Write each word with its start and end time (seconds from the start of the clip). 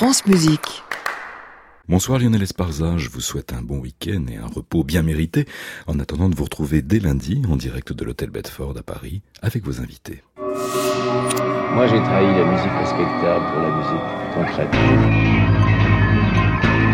France 0.00 0.24
Musique. 0.24 0.82
Bonsoir 1.86 2.18
Lionel 2.18 2.42
Esparza, 2.42 2.96
je 2.96 3.10
vous 3.10 3.20
souhaite 3.20 3.52
un 3.52 3.60
bon 3.60 3.80
week-end 3.80 4.24
et 4.32 4.38
un 4.38 4.46
repos 4.46 4.82
bien 4.82 5.02
mérité 5.02 5.44
en 5.86 6.00
attendant 6.00 6.30
de 6.30 6.34
vous 6.34 6.44
retrouver 6.44 6.80
dès 6.80 7.00
lundi 7.00 7.42
en 7.50 7.56
direct 7.56 7.92
de 7.92 8.02
l'hôtel 8.02 8.30
Bedford 8.30 8.72
à 8.78 8.82
Paris 8.82 9.20
avec 9.42 9.62
vos 9.62 9.78
invités. 9.82 10.24
Moi 10.38 11.86
j'ai 11.86 12.00
trahi 12.00 12.24
la 12.34 12.46
musique 12.46 12.72
respectable 12.80 13.44
pour 13.52 13.60
la 13.60 13.76
musique 13.76 14.06
concrète. 14.32 14.70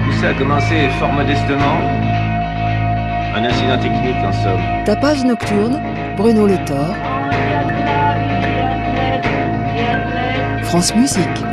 Tout 0.07 0.21
ça 0.21 0.31
a 0.31 0.35
commencé 0.35 0.89
fort 0.99 1.13
modestement. 1.13 1.79
Un 3.37 3.45
incident 3.45 3.79
technique 3.81 4.17
en 4.17 4.33
somme. 4.33 4.85
Tapage 4.85 5.23
nocturne, 5.23 5.81
Bruno 6.17 6.49
Le 6.49 6.57
Thor. 6.65 6.93
France 10.65 10.93
Musique. 10.97 11.45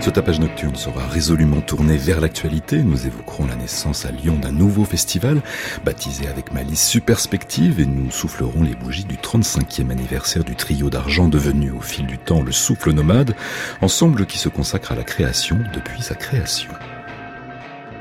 Ce 0.00 0.10
tapage 0.10 0.38
nocturne 0.38 0.76
sera 0.76 1.06
résolument 1.06 1.60
tourné 1.60 1.96
vers 1.96 2.20
l'actualité. 2.20 2.82
Nous 2.82 3.06
évoquerons 3.06 3.46
la 3.46 3.56
naissance 3.56 4.06
à 4.06 4.12
Lyon 4.12 4.38
d'un 4.40 4.52
nouveau 4.52 4.84
festival, 4.84 5.42
baptisé 5.84 6.28
avec 6.28 6.52
malice 6.52 6.86
Superspective, 6.86 7.80
et 7.80 7.86
nous 7.86 8.10
soufflerons 8.10 8.62
les 8.62 8.76
bougies 8.76 9.04
du 9.04 9.16
35e 9.16 9.90
anniversaire 9.90 10.44
du 10.44 10.54
trio 10.54 10.88
d'argent 10.88 11.28
devenu 11.28 11.72
au 11.72 11.80
fil 11.80 12.06
du 12.06 12.16
temps 12.16 12.42
le 12.42 12.52
souffle 12.52 12.92
nomade, 12.92 13.34
ensemble 13.82 14.26
qui 14.26 14.38
se 14.38 14.48
consacre 14.48 14.92
à 14.92 14.94
la 14.94 15.04
création 15.04 15.58
depuis 15.74 16.00
sa 16.00 16.14
création. 16.14 16.70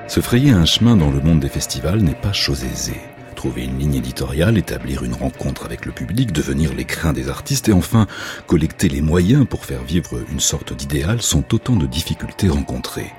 Se 0.07 0.21
frayer 0.21 0.51
un 0.51 0.65
chemin 0.65 0.95
dans 0.95 1.11
le 1.11 1.20
monde 1.20 1.39
des 1.39 1.49
festivals 1.49 2.01
n'est 2.01 2.13
pas 2.13 2.31
chose 2.31 2.63
aisée 2.63 3.01
trouver 3.38 3.64
une 3.64 3.80
ligne 3.80 3.96
éditoriale, 3.96 4.58
établir 4.58 5.04
une 5.04 5.14
rencontre 5.14 5.64
avec 5.64 5.86
le 5.86 5.94
public, 5.94 6.34
devenir 6.34 6.73
l'écrin 6.73 7.14
des 7.14 7.30
artistes 7.30 7.70
et 7.70 7.73
enfin 7.73 8.08
collecter 8.48 8.90
les 8.90 9.02
moyens 9.02 9.46
pour 9.48 9.63
faire 9.63 9.84
vivre 9.84 10.20
une 10.29 10.41
sorte 10.41 10.74
d'idéal 10.74 11.21
sont 11.21 11.54
autant 11.54 11.77
de 11.77 11.85
difficultés 11.85 12.49
rencontrées. 12.49 13.13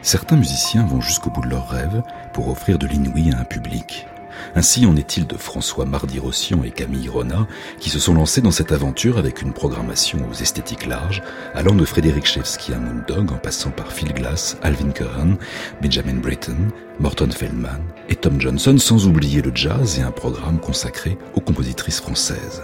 Certains 0.00 0.36
musiciens 0.36 0.86
vont 0.86 1.00
jusqu'au 1.00 1.30
bout 1.30 1.42
de 1.42 1.50
leurs 1.50 1.68
rêves 1.68 2.02
pour 2.32 2.48
offrir 2.48 2.78
de 2.78 2.86
l'inouï 2.86 3.32
à 3.32 3.40
un 3.40 3.44
public. 3.44 4.06
Ainsi 4.54 4.86
en 4.86 4.96
est-il 4.96 5.26
de 5.26 5.36
François 5.36 5.84
Mardy-Rossian 5.84 6.62
et 6.64 6.70
Camille 6.70 7.08
Rona, 7.08 7.46
qui 7.78 7.90
se 7.90 7.98
sont 7.98 8.14
lancés 8.14 8.40
dans 8.40 8.50
cette 8.50 8.72
aventure 8.72 9.18
avec 9.18 9.42
une 9.42 9.52
programmation 9.52 10.18
aux 10.30 10.34
esthétiques 10.34 10.86
larges, 10.86 11.22
allant 11.54 11.74
de 11.74 11.84
Frédéric 11.84 12.26
Chevsky 12.26 12.72
à 12.72 12.78
Moondog 12.78 13.32
en 13.32 13.38
passant 13.38 13.70
par 13.70 13.92
Phil 13.92 14.12
Glass, 14.12 14.56
Alvin 14.62 14.90
Curran, 14.90 15.34
Benjamin 15.82 16.20
Britten, 16.20 16.70
Morton 16.98 17.30
Feldman 17.30 17.82
et 18.08 18.16
Tom 18.16 18.40
Johnson, 18.40 18.78
sans 18.78 19.06
oublier 19.06 19.42
le 19.42 19.52
jazz 19.54 19.98
et 19.98 20.02
un 20.02 20.10
programme 20.10 20.58
consacré 20.58 21.18
aux 21.34 21.40
compositrices 21.40 22.00
françaises. 22.00 22.62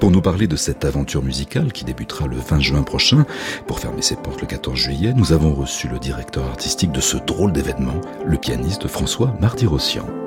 Pour 0.00 0.10
nous 0.10 0.22
parler 0.22 0.46
de 0.46 0.56
cette 0.56 0.84
aventure 0.84 1.22
musicale 1.22 1.72
qui 1.72 1.84
débutera 1.84 2.26
le 2.26 2.36
20 2.36 2.60
juin 2.60 2.82
prochain, 2.82 3.26
pour 3.66 3.78
fermer 3.78 4.02
ses 4.02 4.16
portes 4.16 4.40
le 4.40 4.46
14 4.46 4.78
juillet, 4.78 5.12
nous 5.14 5.32
avons 5.32 5.54
reçu 5.54 5.88
le 5.88 5.98
directeur 5.98 6.46
artistique 6.46 6.92
de 6.92 7.00
ce 7.00 7.16
drôle 7.16 7.52
d'événement, 7.52 8.00
le 8.24 8.38
pianiste 8.38 8.88
François 8.88 9.34
Mardy-Rossian. 9.40 10.25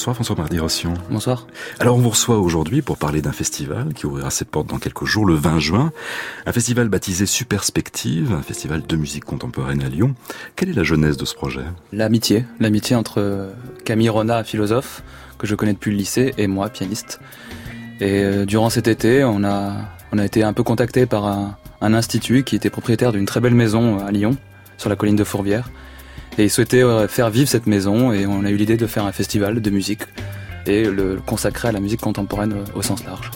Bonsoir 0.00 0.16
François 0.16 0.36
Mardi-Rossian. 0.36 0.94
Bonsoir. 1.10 1.46
Alors 1.78 1.94
on 1.94 1.98
vous 1.98 2.08
reçoit 2.08 2.38
aujourd'hui 2.38 2.80
pour 2.80 2.96
parler 2.96 3.20
d'un 3.20 3.32
festival 3.32 3.92
qui 3.92 4.06
ouvrira 4.06 4.30
ses 4.30 4.46
portes 4.46 4.66
dans 4.66 4.78
quelques 4.78 5.04
jours, 5.04 5.26
le 5.26 5.34
20 5.34 5.58
juin. 5.58 5.92
Un 6.46 6.52
festival 6.52 6.88
baptisé 6.88 7.26
Superspective, 7.26 8.32
un 8.32 8.40
festival 8.40 8.80
de 8.86 8.96
musique 8.96 9.26
contemporaine 9.26 9.82
à 9.82 9.90
Lyon. 9.90 10.14
Quelle 10.56 10.70
est 10.70 10.72
la 10.72 10.84
jeunesse 10.84 11.18
de 11.18 11.26
ce 11.26 11.34
projet? 11.34 11.60
L'amitié. 11.92 12.46
L'amitié 12.60 12.96
entre 12.96 13.50
Camille 13.84 14.08
Rona, 14.08 14.42
philosophe, 14.42 15.02
que 15.36 15.46
je 15.46 15.54
connais 15.54 15.74
depuis 15.74 15.90
le 15.90 15.98
lycée, 15.98 16.32
et 16.38 16.46
moi, 16.46 16.70
pianiste. 16.70 17.20
Et 18.00 18.24
euh, 18.24 18.46
durant 18.46 18.70
cet 18.70 18.88
été, 18.88 19.22
on 19.22 19.44
a, 19.44 19.74
on 20.12 20.18
a 20.18 20.24
été 20.24 20.42
un 20.42 20.54
peu 20.54 20.62
contacté 20.62 21.04
par 21.04 21.26
un, 21.26 21.58
un 21.82 21.92
institut 21.92 22.42
qui 22.42 22.56
était 22.56 22.70
propriétaire 22.70 23.12
d'une 23.12 23.26
très 23.26 23.40
belle 23.40 23.54
maison 23.54 23.98
à 23.98 24.10
Lyon, 24.10 24.38
sur 24.78 24.88
la 24.88 24.96
colline 24.96 25.16
de 25.16 25.24
Fourvière 25.24 25.68
et 26.40 26.44
ils 26.44 26.50
souhaitaient 26.50 26.82
euh, 26.82 27.06
faire 27.06 27.28
vivre 27.28 27.48
cette 27.48 27.66
maison 27.66 28.12
et 28.12 28.26
on 28.26 28.44
a 28.44 28.50
eu 28.50 28.56
l'idée 28.56 28.78
de 28.78 28.86
faire 28.86 29.04
un 29.04 29.12
festival 29.12 29.60
de 29.60 29.70
musique 29.70 30.02
et 30.66 30.84
le 30.84 31.20
consacrer 31.24 31.68
à 31.68 31.72
la 31.72 31.80
musique 31.80 32.00
contemporaine 32.00 32.52
euh, 32.52 32.78
au 32.78 32.82
sens 32.82 33.04
large. 33.04 33.30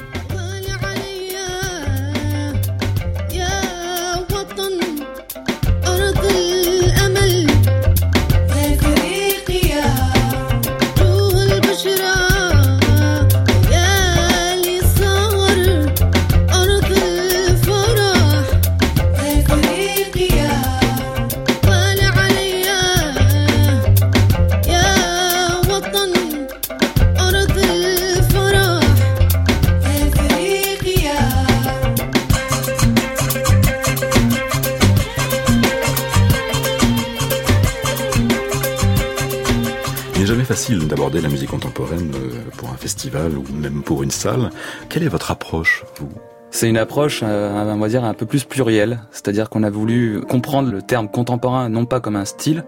Facile 40.64 40.88
d'aborder 40.88 41.20
la 41.20 41.28
musique 41.28 41.50
contemporaine 41.50 42.10
euh, 42.14 42.50
pour 42.56 42.70
un 42.70 42.76
festival 42.78 43.36
ou 43.36 43.44
même 43.52 43.82
pour 43.82 44.02
une 44.02 44.10
salle. 44.10 44.48
Quelle 44.88 45.02
est 45.02 45.08
votre 45.08 45.30
approche, 45.30 45.84
vous? 45.98 46.08
C'est 46.50 46.70
une 46.70 46.78
approche, 46.78 47.20
euh, 47.22 47.74
on 47.74 47.76
va 47.76 47.88
dire, 47.88 48.02
un 48.02 48.14
peu 48.14 48.24
plus 48.24 48.44
plurielle. 48.44 49.00
C'est-à-dire 49.10 49.50
qu'on 49.50 49.62
a 49.62 49.68
voulu 49.68 50.22
comprendre 50.22 50.72
le 50.72 50.80
terme 50.80 51.10
contemporain 51.10 51.68
non 51.68 51.84
pas 51.84 52.00
comme 52.00 52.16
un 52.16 52.24
style, 52.24 52.64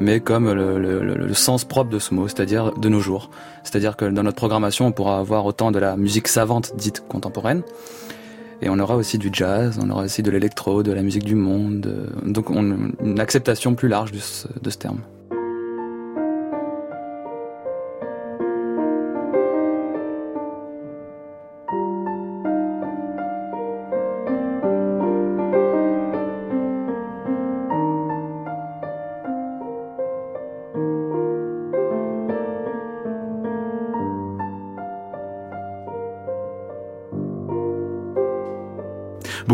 mais 0.00 0.18
comme 0.18 0.52
le, 0.52 1.32
sens 1.34 1.64
propre 1.64 1.90
de 1.90 2.00
ce 2.00 2.14
mot, 2.14 2.26
c'est-à-dire 2.26 2.72
de 2.72 2.88
nos 2.88 2.98
jours. 2.98 3.30
C'est-à-dire 3.62 3.96
que 3.96 4.06
dans 4.06 4.24
notre 4.24 4.38
programmation, 4.38 4.88
on 4.88 4.92
pourra 4.92 5.20
avoir 5.20 5.46
autant 5.46 5.70
de 5.70 5.78
la 5.78 5.96
musique 5.96 6.26
savante 6.26 6.72
dite 6.74 7.04
contemporaine, 7.06 7.62
et 8.60 8.68
on 8.68 8.78
aura 8.80 8.96
aussi 8.96 9.18
du 9.18 9.30
jazz, 9.32 9.78
on 9.80 9.88
aura 9.90 10.02
aussi 10.02 10.24
de 10.24 10.32
l'électro, 10.32 10.82
de 10.82 10.90
la 10.90 11.02
musique 11.02 11.24
du 11.24 11.36
monde, 11.36 11.86
euh, 11.86 12.28
donc 12.28 12.50
on, 12.50 12.90
une 13.04 13.20
acceptation 13.20 13.76
plus 13.76 13.86
large 13.86 14.10
de 14.10 14.18
ce 14.18 14.76
terme. 14.76 14.98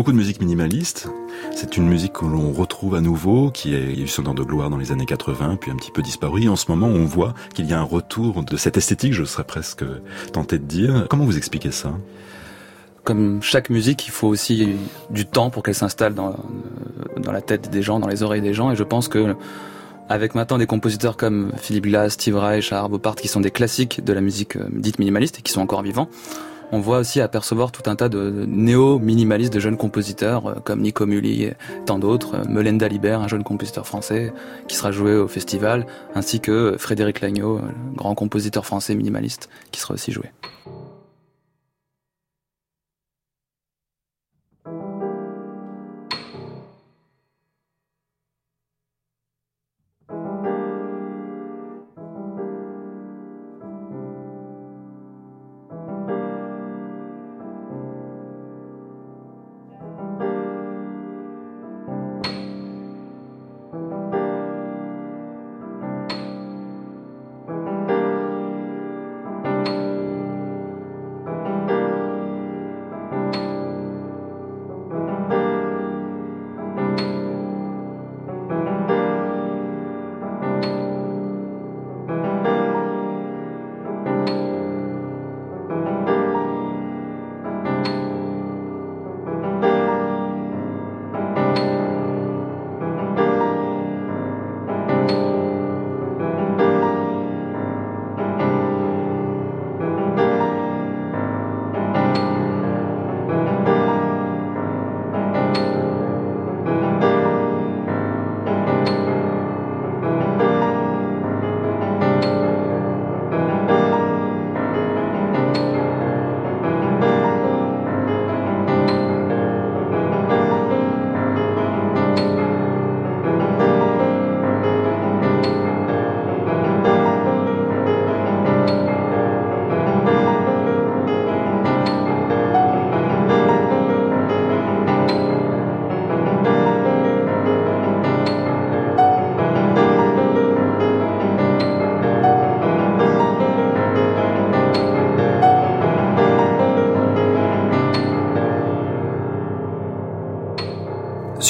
De 0.07 0.13
musique 0.13 0.39
minimaliste. 0.39 1.09
C'est 1.53 1.75
une 1.75 1.85
musique 1.85 2.13
que 2.13 2.25
l'on 2.25 2.53
retrouve 2.53 2.95
à 2.95 3.01
nouveau, 3.01 3.51
qui 3.51 3.75
a 3.75 3.79
eu 3.79 4.07
son 4.07 4.21
de 4.21 4.41
gloire 4.41 4.69
dans 4.69 4.77
les 4.77 4.93
années 4.93 5.05
80, 5.05 5.57
puis 5.59 5.69
un 5.69 5.75
petit 5.75 5.91
peu 5.91 6.01
disparu. 6.01 6.47
en 6.47 6.55
ce 6.55 6.71
moment, 6.71 6.87
on 6.87 7.03
voit 7.03 7.33
qu'il 7.53 7.65
y 7.65 7.73
a 7.73 7.79
un 7.79 7.83
retour 7.83 8.43
de 8.43 8.55
cette 8.55 8.77
esthétique, 8.77 9.11
je 9.11 9.25
serais 9.25 9.43
presque 9.43 9.83
tenté 10.31 10.59
de 10.59 10.63
dire. 10.63 11.07
Comment 11.09 11.25
vous 11.25 11.35
expliquez 11.35 11.71
ça? 11.71 11.91
Comme 13.03 13.43
chaque 13.43 13.69
musique, 13.69 14.07
il 14.07 14.11
faut 14.11 14.29
aussi 14.29 14.77
du 15.09 15.25
temps 15.25 15.49
pour 15.49 15.61
qu'elle 15.61 15.75
s'installe 15.75 16.13
dans, 16.13 16.37
la 17.29 17.41
tête 17.41 17.69
des 17.69 17.81
gens, 17.81 17.99
dans 17.99 18.07
les 18.07 18.23
oreilles 18.23 18.41
des 18.41 18.53
gens. 18.53 18.71
Et 18.71 18.77
je 18.77 18.83
pense 18.83 19.09
que 19.09 19.35
avec 20.07 20.35
maintenant 20.35 20.57
des 20.57 20.67
compositeurs 20.67 21.17
comme 21.17 21.51
Philippe 21.57 21.87
Glass, 21.87 22.13
Steve 22.13 22.37
Reich, 22.37 22.63
Charles 22.63 22.89
Bopart, 22.89 23.15
qui 23.15 23.27
sont 23.27 23.41
des 23.41 23.51
classiques 23.51 24.01
de 24.01 24.13
la 24.13 24.21
musique 24.21 24.55
euh, 24.55 24.69
dite 24.71 24.99
minimaliste 24.99 25.39
et 25.39 25.41
qui 25.41 25.51
sont 25.51 25.59
encore 25.59 25.81
vivants, 25.81 26.07
on 26.71 26.79
voit 26.79 26.99
aussi 26.99 27.21
apercevoir 27.21 27.71
tout 27.71 27.89
un 27.89 27.95
tas 27.95 28.09
de 28.09 28.45
néo-minimalistes, 28.47 29.53
de 29.53 29.59
jeunes 29.59 29.77
compositeurs 29.77 30.47
euh, 30.47 30.55
comme 30.63 30.81
Nico 30.81 31.05
Muli 31.05 31.43
et 31.43 31.53
tant 31.85 31.99
d'autres, 31.99 32.35
euh, 32.35 32.43
Melenda 32.49 32.87
Libert, 32.87 33.21
un 33.21 33.27
jeune 33.27 33.43
compositeur 33.43 33.87
français 33.87 34.33
qui 34.67 34.75
sera 34.75 34.91
joué 34.91 35.15
au 35.15 35.27
festival, 35.27 35.85
ainsi 36.15 36.39
que 36.39 36.75
Frédéric 36.77 37.21
Lagneau, 37.21 37.61
grand 37.95 38.15
compositeur 38.15 38.65
français 38.65 38.95
minimaliste, 38.95 39.49
qui 39.71 39.79
sera 39.79 39.93
aussi 39.93 40.11
joué. 40.11 40.25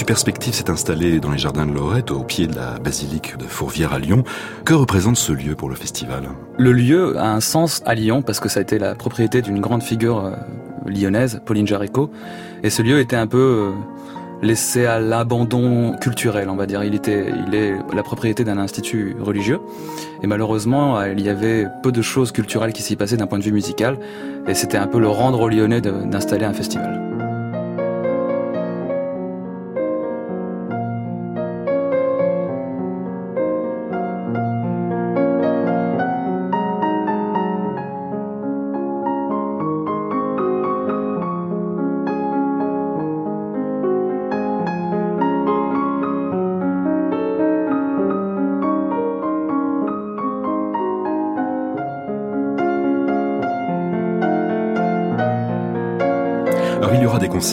Perspective 0.06 0.54
s'est 0.54 0.70
installée 0.70 1.20
dans 1.20 1.32
les 1.32 1.38
jardins 1.38 1.66
de 1.66 1.72
Lorette, 1.72 2.12
au 2.12 2.24
pied 2.24 2.48
de 2.48 2.56
la 2.56 2.78
basilique 2.80 3.38
de 3.38 3.46
Fourvière 3.46 3.94
à 3.94 4.00
Lyon. 4.00 4.24
Que 4.64 4.74
représente 4.74 5.18
ce 5.18 5.32
lieu 5.32 5.56
pour 5.56 5.70
le 5.70 5.76
festival? 5.76 6.30
Le 6.58 6.72
lieu 6.72 7.18
a 7.18 7.32
un 7.32 7.40
sens 7.40 7.82
à 7.86 7.96
Lyon 7.96 8.22
parce 8.22 8.40
que 8.40 8.50
ça 8.50 8.60
a 8.60 8.64
été 8.64 8.80
la 8.80 8.96
propriété 8.96 9.42
d'une 9.42 9.60
grande 9.60 9.84
figure 9.84 10.26
euh, 10.26 10.32
lyonnaise, 10.86 11.42
Pauline 11.46 11.68
Jaricot. 11.68 12.12
Et 12.64 12.70
ce 12.70 12.82
lieu 12.82 13.00
était 13.00 13.16
un 13.16 13.28
peu 13.28 13.38
euh, 13.38 13.72
laissé 14.42 14.86
à 14.86 15.00
l'abandon 15.00 15.96
culturel, 16.00 16.50
on 16.50 16.56
va 16.56 16.66
dire. 16.66 16.84
Il 16.84 16.94
était, 16.94 17.34
il 17.48 17.56
est 17.56 17.74
la 17.94 18.04
propriété 18.04 18.44
d'un 18.44 18.58
institut 18.58 19.16
religieux. 19.20 19.60
Et 20.22 20.28
malheureusement, 20.28 21.02
il 21.04 21.22
y 21.22 21.30
avait 21.30 21.66
peu 21.82 21.92
de 21.92 22.02
choses 22.02 22.32
culturelles 22.32 22.74
qui 22.74 22.82
s'y 22.82 22.96
passaient 22.96 23.18
d'un 23.18 23.28
point 23.28 23.40
de 23.40 23.44
vue 23.44 23.54
musical. 23.54 23.98
Et 24.48 24.54
c'était 24.54 24.78
un 24.78 24.88
peu 24.88 25.00
le 25.00 25.08
rendre 25.08 25.42
aux 25.42 25.50
Lyonnais 25.50 25.82
d'installer 25.82 26.46
un 26.46 26.54
festival. 26.54 27.07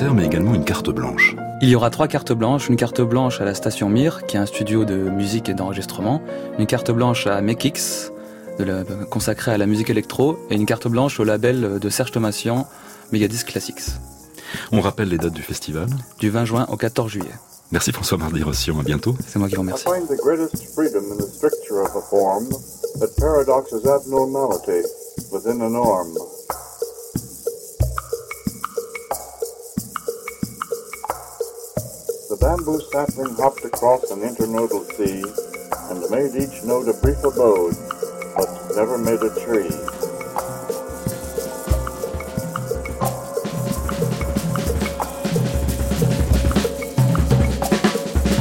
Mais 0.03 0.27
également 0.27 0.55
une 0.55 0.65
carte 0.65 0.91
blanche. 0.91 1.37
Il 1.63 1.69
y 1.69 1.77
aura 1.77 1.91
trois 1.91 2.09
cartes 2.09 2.33
blanches. 2.33 2.69
Une 2.69 2.77
carte 2.77 3.01
blanche 3.01 3.41
à 3.41 3.45
la 3.45 3.55
station 3.55 3.89
Mir, 3.89 4.27
qui 4.27 4.37
est 4.37 4.41
un 4.41 4.47
studio 4.47 4.85
de 4.85 4.95
musique 4.95 5.49
et 5.49 5.55
d'enregistrement. 5.55 6.21
Une 6.59 6.67
carte 6.67 6.91
blanche 6.91 7.27
à 7.27 7.41
Mekix, 7.41 8.11
consacrée 9.11 9.53
à 9.53 9.59
la 9.59 9.67
musique 9.67 9.91
électro. 9.91 10.37
Et 10.51 10.57
une 10.57 10.67
carte 10.67 10.89
blanche 10.89 11.21
au 11.21 11.25
label 11.25 11.79
de 11.79 11.89
Serge 11.91 12.11
Thomasian, 12.11 12.67
Megadisc 13.13 13.47
Classics. 13.47 13.83
On 14.73 14.81
rappelle 14.81 15.09
les 15.09 15.19
dates 15.19 15.33
du 15.33 15.43
festival 15.43 15.87
Du 16.19 16.31
20 16.31 16.45
juin 16.45 16.67
au 16.71 16.77
14 16.77 17.11
juillet. 17.11 17.35
Merci 17.71 17.93
François 17.93 18.19
Mardi-Rossillon, 18.19 18.81
à 18.81 18.83
bientôt. 18.83 19.15
C'est 19.27 19.39
moi 19.39 19.49
qui 19.49 19.55
vous 19.55 19.63
remercie. 19.63 19.85
Bamboo 32.45 32.79
sapling 32.93 33.35
hopped 33.37 33.65
across 33.65 34.11
an 34.11 34.21
internodal 34.21 34.85
sea 34.99 35.25
and 35.89 36.05
made 36.11 36.37
each 36.37 36.63
node 36.63 36.87
a 36.87 36.93
brief 37.01 37.17
abode, 37.25 37.75
but 38.37 38.51
never 38.77 38.99
made 38.99 39.19
a 39.23 39.33
tree. 39.41 39.73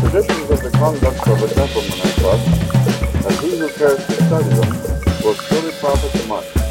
Traditions 0.03 0.49
of 0.51 0.59
the 0.59 0.71
conduct 0.73 1.25
of 1.25 1.41
a 1.41 1.55
gentleman 1.55 1.99
are 2.03 2.19
such 2.19 2.45
that 3.23 3.39
he 3.41 3.57
who 3.57 3.69
cares 3.69 4.05
to 4.05 4.13
study 4.27 4.49
them 4.49 5.23
will 5.23 5.35
surely 5.35 5.71
profit 5.79 6.27
much. 6.27 6.62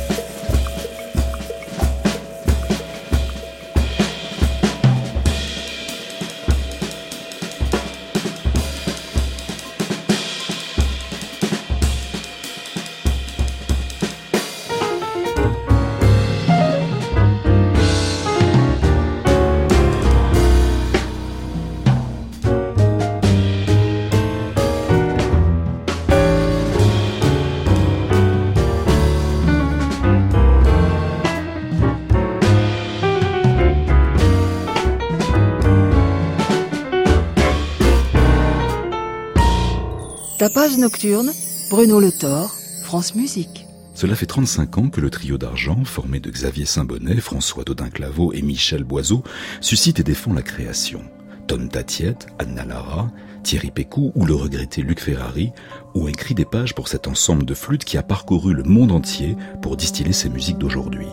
Tapage 40.42 40.76
nocturne, 40.76 41.30
Bruno 41.70 42.00
Le 42.00 42.11
Thor, 42.11 42.52
France 42.82 43.14
Musique. 43.14 43.64
Cela 43.94 44.16
fait 44.16 44.26
35 44.26 44.78
ans 44.78 44.88
que 44.88 45.00
le 45.00 45.08
trio 45.08 45.38
d'argent, 45.38 45.84
formé 45.84 46.18
de 46.18 46.32
Xavier 46.32 46.64
Saint-Bonnet, 46.64 47.20
François 47.20 47.62
Dodin-Claveau 47.62 48.32
et 48.32 48.42
Michel 48.42 48.82
Boiseau, 48.82 49.22
suscite 49.61 50.00
et 50.00 50.02
défend 50.02 50.32
la 50.32 50.42
création. 50.42 51.04
Tom 51.46 51.68
Tatiette, 51.68 52.26
Anna 52.40 52.64
Lara, 52.64 53.12
Thierry 53.44 53.70
Pécou 53.70 54.11
ou 54.16 54.26
le 54.26 54.34
regretté 54.34 54.82
Luc 54.82 54.99
Ferrari 54.99 55.52
ont 55.94 56.08
écrit 56.08 56.34
des 56.34 56.44
pages 56.44 56.75
pour 56.75 56.88
cet 56.88 57.06
ensemble 57.06 57.44
de 57.44 57.54
flûtes 57.54 57.84
qui 57.84 57.96
a 57.96 58.02
parcouru 58.02 58.52
le 58.52 58.64
monde 58.64 58.90
entier 58.90 59.37
pour 59.61 59.76
distiller 59.76 60.12
ses 60.12 60.28
musiques 60.28 60.58
d'aujourd'hui. 60.58 61.06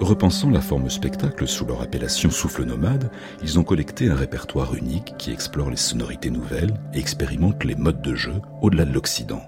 Repensant 0.00 0.50
la 0.50 0.60
forme 0.60 0.90
spectacle 0.90 1.46
sous 1.46 1.64
leur 1.64 1.80
appellation 1.80 2.30
souffle 2.30 2.64
nomade, 2.64 3.10
ils 3.42 3.58
ont 3.58 3.64
collecté 3.64 4.08
un 4.08 4.14
répertoire 4.14 4.74
unique 4.74 5.14
qui 5.18 5.30
explore 5.30 5.70
les 5.70 5.76
sonorités 5.76 6.30
nouvelles 6.30 6.74
et 6.92 6.98
expérimente 6.98 7.64
les 7.64 7.76
modes 7.76 8.02
de 8.02 8.14
jeu 8.14 8.34
au-delà 8.60 8.84
de 8.84 8.92
l'Occident. 8.92 9.42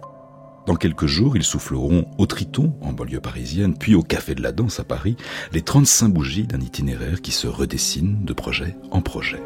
Dans 0.67 0.77
quelques 0.77 1.07
jours, 1.07 1.37
ils 1.37 1.45
souffleront 1.45 2.07
au 2.17 2.27
Triton, 2.27 2.75
en 2.81 2.93
banlieue 2.93 3.21
parisienne, 3.21 3.77
puis 3.77 3.95
au 3.95 4.03
Café 4.03 4.35
de 4.35 4.43
la 4.43 4.53
Danse 4.53 4.81
à 4.81 4.85
Paris, 4.85 5.17
les 5.53 5.63
35 5.63 6.09
bougies 6.09 6.47
d'un 6.47 6.61
itinéraire 6.61 7.21
qui 7.21 7.33
se 7.33 7.47
redessine 7.47 8.25
de 8.25 8.33
projet 8.33 8.77
en 8.91 9.03
projet. 9.03 9.43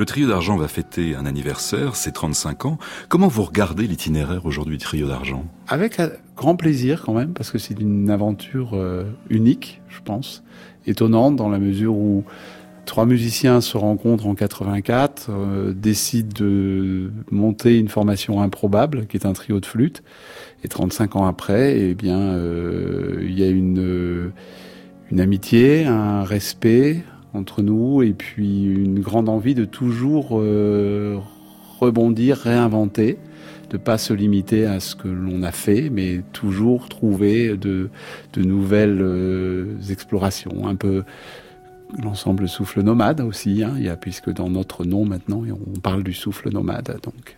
Le 0.00 0.06
trio 0.06 0.26
d'argent 0.26 0.56
va 0.56 0.66
fêter 0.66 1.14
un 1.14 1.26
anniversaire, 1.26 1.94
c'est 1.94 2.12
35 2.12 2.64
ans. 2.64 2.78
Comment 3.10 3.28
vous 3.28 3.42
regardez 3.42 3.86
l'itinéraire 3.86 4.46
aujourd'hui 4.46 4.78
du 4.78 4.82
trio 4.82 5.06
d'argent? 5.06 5.44
Avec 5.68 6.00
grand 6.34 6.56
plaisir 6.56 7.02
quand 7.04 7.12
même, 7.12 7.34
parce 7.34 7.50
que 7.50 7.58
c'est 7.58 7.78
une 7.78 8.08
aventure 8.08 8.70
euh, 8.72 9.04
unique, 9.28 9.82
je 9.90 10.00
pense, 10.02 10.42
étonnante 10.86 11.36
dans 11.36 11.50
la 11.50 11.58
mesure 11.58 11.94
où 11.96 12.24
trois 12.86 13.04
musiciens 13.04 13.60
se 13.60 13.76
rencontrent 13.76 14.26
en 14.26 14.34
84, 14.34 15.26
euh, 15.28 15.74
décident 15.74 16.32
de 16.34 17.12
monter 17.30 17.78
une 17.78 17.88
formation 17.88 18.40
improbable, 18.40 19.06
qui 19.06 19.18
est 19.18 19.26
un 19.26 19.34
trio 19.34 19.60
de 19.60 19.66
flûte, 19.66 20.02
et 20.64 20.68
35 20.68 21.16
ans 21.16 21.26
après, 21.26 21.78
eh 21.78 21.94
bien, 21.94 22.20
euh, 22.20 23.18
il 23.20 23.38
y 23.38 23.44
a 23.44 23.50
une 23.50 24.32
amitié, 25.18 25.84
un 25.84 26.24
respect, 26.24 27.04
entre 27.34 27.62
nous 27.62 28.02
et 28.02 28.12
puis 28.12 28.64
une 28.64 29.00
grande 29.00 29.28
envie 29.28 29.54
de 29.54 29.64
toujours 29.64 30.30
euh, 30.32 31.18
rebondir, 31.78 32.36
réinventer, 32.36 33.18
de 33.70 33.76
pas 33.76 33.98
se 33.98 34.12
limiter 34.12 34.66
à 34.66 34.80
ce 34.80 34.96
que 34.96 35.08
l'on 35.08 35.42
a 35.42 35.52
fait, 35.52 35.90
mais 35.90 36.22
toujours 36.32 36.88
trouver 36.88 37.56
de, 37.56 37.90
nouvelles 38.36 39.00
euh, 39.00 39.76
explorations, 39.90 40.66
un 40.66 40.74
peu 40.74 41.04
l'ensemble 42.02 42.48
souffle 42.48 42.82
nomade 42.82 43.20
aussi, 43.20 43.62
hein, 43.62 43.74
il 43.76 43.84
y 43.84 43.88
a, 43.88 43.96
puisque 43.96 44.30
dans 44.30 44.48
notre 44.48 44.84
nom 44.84 45.04
maintenant 45.04 45.42
on 45.74 45.78
parle 45.80 46.02
du 46.04 46.12
souffle 46.12 46.50
nomade, 46.50 46.98
donc. 47.02 47.36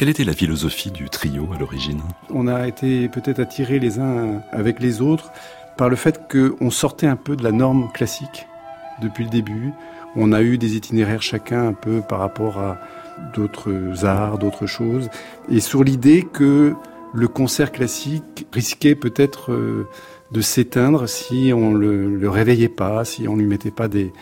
Quelle 0.00 0.08
était 0.08 0.24
la 0.24 0.32
philosophie 0.32 0.90
du 0.90 1.10
trio 1.10 1.46
à 1.54 1.58
l'origine 1.58 2.00
On 2.30 2.46
a 2.46 2.66
été 2.66 3.10
peut-être 3.10 3.38
attirés 3.38 3.78
les 3.78 3.98
uns 3.98 4.40
avec 4.50 4.80
les 4.80 5.02
autres 5.02 5.30
par 5.76 5.90
le 5.90 5.96
fait 5.96 6.22
qu'on 6.26 6.70
sortait 6.70 7.06
un 7.06 7.16
peu 7.16 7.36
de 7.36 7.44
la 7.44 7.52
norme 7.52 7.92
classique 7.92 8.46
depuis 9.02 9.24
le 9.24 9.28
début. 9.28 9.74
On 10.16 10.32
a 10.32 10.40
eu 10.40 10.56
des 10.56 10.74
itinéraires 10.74 11.20
chacun 11.20 11.68
un 11.68 11.74
peu 11.74 12.00
par 12.00 12.18
rapport 12.18 12.58
à 12.58 12.78
d'autres 13.34 14.06
arts, 14.06 14.38
d'autres 14.38 14.64
choses, 14.64 15.10
et 15.50 15.60
sur 15.60 15.84
l'idée 15.84 16.22
que 16.22 16.72
le 17.12 17.28
concert 17.28 17.70
classique 17.70 18.46
risquait 18.54 18.94
peut-être 18.94 19.52
euh, 19.52 19.86
de 20.32 20.40
s'éteindre 20.40 21.10
si 21.10 21.52
on 21.54 21.74
le, 21.74 22.16
le 22.16 22.30
réveillait 22.30 22.70
pas, 22.70 23.04
si 23.04 23.28
on 23.28 23.36
lui 23.36 23.44
mettait 23.44 23.70
pas 23.70 23.88
des, 23.88 24.14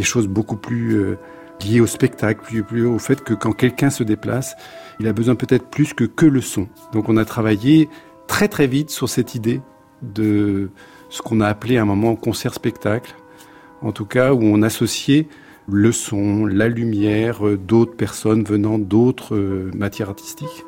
choses 0.00 0.28
beaucoup 0.28 0.56
plus 0.56 0.92
euh, 0.92 1.18
liées 1.66 1.80
au 1.80 1.88
spectacle, 1.88 2.62
plus 2.62 2.86
au 2.86 3.00
fait 3.00 3.20
que 3.24 3.34
quand 3.34 3.52
quelqu'un 3.52 3.90
se 3.90 4.04
déplace, 4.04 4.54
il 5.00 5.08
a 5.08 5.12
besoin 5.12 5.34
peut-être 5.34 5.66
plus 5.66 5.94
que 5.94 6.04
que 6.04 6.26
le 6.26 6.40
son. 6.40 6.68
Donc 6.92 7.08
on 7.08 7.16
a 7.16 7.24
travaillé 7.24 7.88
très 8.26 8.48
très 8.48 8.66
vite 8.66 8.90
sur 8.90 9.08
cette 9.08 9.34
idée 9.34 9.60
de 10.02 10.70
ce 11.08 11.22
qu'on 11.22 11.40
a 11.40 11.46
appelé 11.46 11.76
à 11.76 11.82
un 11.82 11.86
moment 11.86 12.16
concert-spectacle, 12.16 13.14
en 13.82 13.92
tout 13.92 14.06
cas 14.06 14.32
où 14.32 14.42
on 14.42 14.62
associait 14.62 15.28
le 15.68 15.92
son, 15.92 16.44
la 16.46 16.68
lumière, 16.68 17.46
euh, 17.46 17.56
d'autres 17.56 17.96
personnes 17.96 18.44
venant 18.44 18.78
d'autres 18.78 19.34
euh, 19.34 19.70
matières 19.74 20.10
artistiques. 20.10 20.64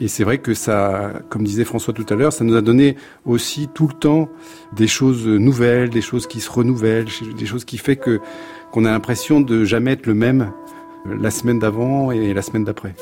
Et 0.00 0.06
c'est 0.06 0.22
vrai 0.22 0.38
que 0.38 0.54
ça, 0.54 1.22
comme 1.28 1.42
disait 1.42 1.64
François 1.64 1.92
tout 1.92 2.06
à 2.08 2.14
l'heure, 2.14 2.32
ça 2.32 2.44
nous 2.44 2.54
a 2.54 2.60
donné 2.60 2.96
aussi 3.24 3.68
tout 3.72 3.88
le 3.88 3.94
temps 3.94 4.28
des 4.76 4.86
choses 4.86 5.26
nouvelles, 5.26 5.90
des 5.90 6.02
choses 6.02 6.26
qui 6.28 6.40
se 6.40 6.50
renouvellent, 6.50 7.06
des 7.36 7.46
choses 7.46 7.64
qui 7.64 7.78
fait 7.78 7.96
que 7.96 8.20
qu'on 8.70 8.84
a 8.84 8.90
l'impression 8.90 9.40
de 9.40 9.64
jamais 9.64 9.92
être 9.92 10.06
le 10.06 10.14
même 10.14 10.52
euh, 11.06 11.16
la 11.20 11.30
semaine 11.30 11.58
d'avant 11.58 12.12
et 12.12 12.32
la 12.32 12.42
semaine 12.42 12.64
d'après. 12.64 12.94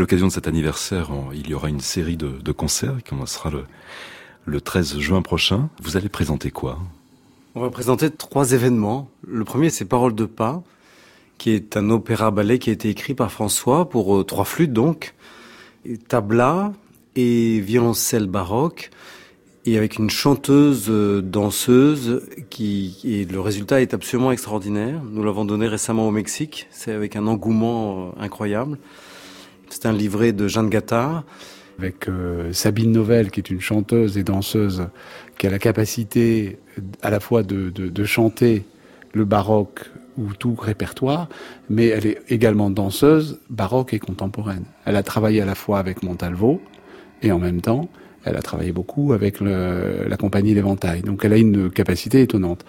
L'occasion 0.00 0.26
de 0.26 0.32
cet 0.32 0.48
anniversaire, 0.48 1.10
il 1.32 1.48
y 1.48 1.54
aura 1.54 1.68
une 1.68 1.80
série 1.80 2.16
de, 2.16 2.52
concerts 2.52 2.96
qui 2.98 3.10
commencera 3.10 3.50
le, 3.50 3.64
le 4.46 4.60
13 4.60 4.98
juin 4.98 5.22
prochain. 5.22 5.68
Vous 5.82 5.96
allez 5.96 6.08
présenter 6.08 6.50
quoi? 6.50 6.78
On 7.54 7.60
va 7.60 7.70
présenter 7.70 8.10
trois 8.10 8.52
événements. 8.52 9.08
Le 9.26 9.44
premier, 9.44 9.70
c'est 9.70 9.84
Parole 9.84 10.14
de 10.14 10.24
pas, 10.24 10.62
qui 11.38 11.50
est 11.50 11.76
un 11.76 11.90
opéra-ballet 11.90 12.58
qui 12.58 12.70
a 12.70 12.72
été 12.72 12.88
écrit 12.88 13.14
par 13.14 13.30
François 13.30 13.88
pour 13.88 14.16
euh, 14.16 14.24
trois 14.24 14.44
flûtes 14.44 14.72
donc, 14.72 15.14
tabla 16.08 16.72
et 17.16 17.60
violoncelle 17.60 18.26
baroque, 18.26 18.90
et 19.66 19.76
avec 19.76 19.98
une 19.98 20.10
chanteuse 20.10 20.86
euh, 20.88 21.20
danseuse 21.20 22.22
qui 22.48 22.98
et 23.04 23.24
le 23.24 23.40
résultat 23.40 23.82
est 23.82 23.94
absolument 23.94 24.32
extraordinaire. 24.32 25.02
Nous 25.10 25.22
l'avons 25.22 25.44
donné 25.44 25.66
récemment 25.66 26.08
au 26.08 26.10
Mexique, 26.10 26.68
c'est 26.70 26.92
avec 26.92 27.16
un 27.16 27.26
engouement 27.26 28.12
euh, 28.18 28.22
incroyable. 28.22 28.78
C'est 29.70 29.86
un 29.86 29.92
livret 29.92 30.32
de 30.32 30.48
Jeanne 30.48 30.68
Gattard. 30.68 31.24
Avec 31.78 32.08
euh, 32.10 32.52
Sabine 32.52 32.92
Novelle, 32.92 33.30
qui 33.30 33.40
est 33.40 33.48
une 33.48 33.62
chanteuse 33.62 34.18
et 34.18 34.22
danseuse, 34.22 34.88
qui 35.38 35.46
a 35.46 35.50
la 35.50 35.58
capacité 35.58 36.58
à 37.00 37.08
la 37.08 37.20
fois 37.20 37.42
de, 37.42 37.70
de, 37.70 37.88
de 37.88 38.04
chanter 38.04 38.66
le 39.14 39.24
baroque 39.24 39.90
ou 40.18 40.34
tout 40.34 40.54
répertoire, 40.54 41.30
mais 41.70 41.86
elle 41.86 42.04
est 42.04 42.18
également 42.28 42.68
danseuse 42.68 43.40
baroque 43.48 43.94
et 43.94 43.98
contemporaine. 43.98 44.64
Elle 44.84 44.96
a 44.96 45.02
travaillé 45.02 45.40
à 45.40 45.46
la 45.46 45.54
fois 45.54 45.78
avec 45.78 46.02
Montalvo 46.02 46.60
et 47.22 47.32
en 47.32 47.38
même 47.38 47.62
temps, 47.62 47.88
elle 48.24 48.36
a 48.36 48.42
travaillé 48.42 48.72
beaucoup 48.72 49.14
avec 49.14 49.40
le, 49.40 50.06
la 50.06 50.16
compagnie 50.18 50.52
L'Éventail. 50.52 51.00
Donc 51.00 51.24
elle 51.24 51.32
a 51.32 51.38
une 51.38 51.70
capacité 51.70 52.20
étonnante. 52.20 52.66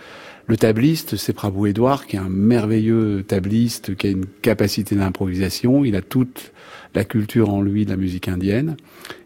Le 0.48 0.58
tabliste, 0.58 1.16
c'est 1.18 1.34
Prabhu 1.34 1.70
Edouard, 1.70 2.08
qui 2.08 2.16
est 2.16 2.20
un 2.20 2.30
merveilleux 2.30 3.24
tabliste, 3.28 3.96
qui 3.96 4.08
a 4.08 4.10
une 4.10 4.26
capacité 4.42 4.96
d'improvisation. 4.96 5.86
Il 5.86 5.96
a 5.96 6.02
toute 6.02 6.52
la 6.96 7.04
culture 7.04 7.50
en 7.50 7.62
lui 7.62 7.86
de 7.86 7.92
la 7.92 7.98
musique 7.98 8.28
indienne. 8.28 8.76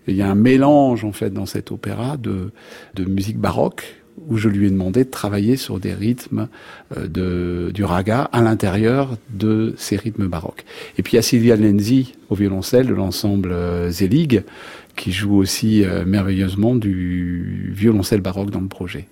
Et 0.07 0.11
il 0.11 0.17
y 0.17 0.21
a 0.21 0.29
un 0.29 0.35
mélange, 0.35 1.03
en 1.03 1.13
fait, 1.13 1.31
dans 1.31 1.45
cet 1.45 1.71
opéra 1.71 2.17
de, 2.17 2.51
de 2.93 3.05
musique 3.05 3.37
baroque, 3.37 3.95
où 4.27 4.37
je 4.37 4.49
lui 4.49 4.67
ai 4.67 4.69
demandé 4.69 5.03
de 5.03 5.09
travailler 5.09 5.57
sur 5.57 5.79
des 5.79 5.93
rythmes 5.93 6.47
euh, 6.95 7.07
de, 7.07 7.71
du 7.73 7.83
raga 7.83 8.21
à 8.31 8.41
l'intérieur 8.41 9.17
de 9.29 9.73
ces 9.77 9.97
rythmes 9.97 10.27
baroques. 10.27 10.63
Et 10.97 11.03
puis 11.03 11.13
il 11.13 11.15
y 11.17 11.19
a 11.19 11.21
Sylvia 11.21 11.55
Lenzi 11.55 12.13
au 12.29 12.35
violoncelle 12.35 12.87
de 12.87 12.93
l'ensemble 12.93 13.51
euh, 13.51 13.89
Zelig, 13.89 14.43
qui 14.95 15.11
joue 15.11 15.35
aussi 15.35 15.83
euh, 15.83 16.05
merveilleusement 16.05 16.75
du 16.75 17.71
violoncelle 17.75 18.21
baroque 18.21 18.51
dans 18.51 18.61
le 18.61 18.67
projet. 18.67 19.07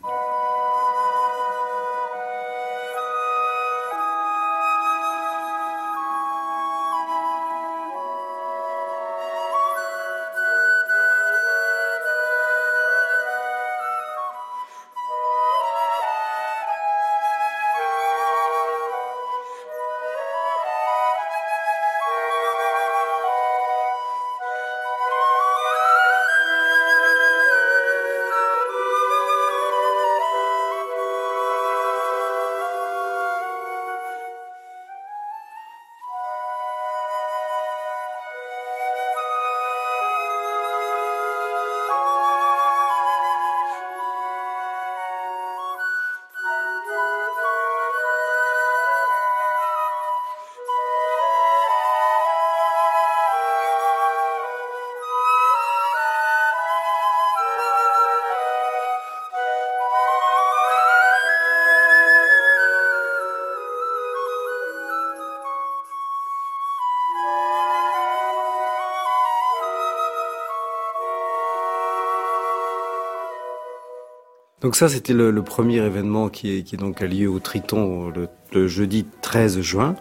Donc 74.63 74.78
ça, 74.78 74.88
c'était 74.88 75.13
le, 75.13 75.43
premier 75.43 75.78
événement 75.78 76.30
qui, 76.30 76.58
est, 76.58 76.63
qui 76.63 76.78
donc 76.78 77.02
a 77.02 77.06
lieu 77.06 77.30
au 77.30 77.39
Triton 77.39 78.10
le, 78.10 78.30
le, 78.54 78.67
jeudi 78.67 79.06
13 79.21 79.60
juin. 79.60 79.95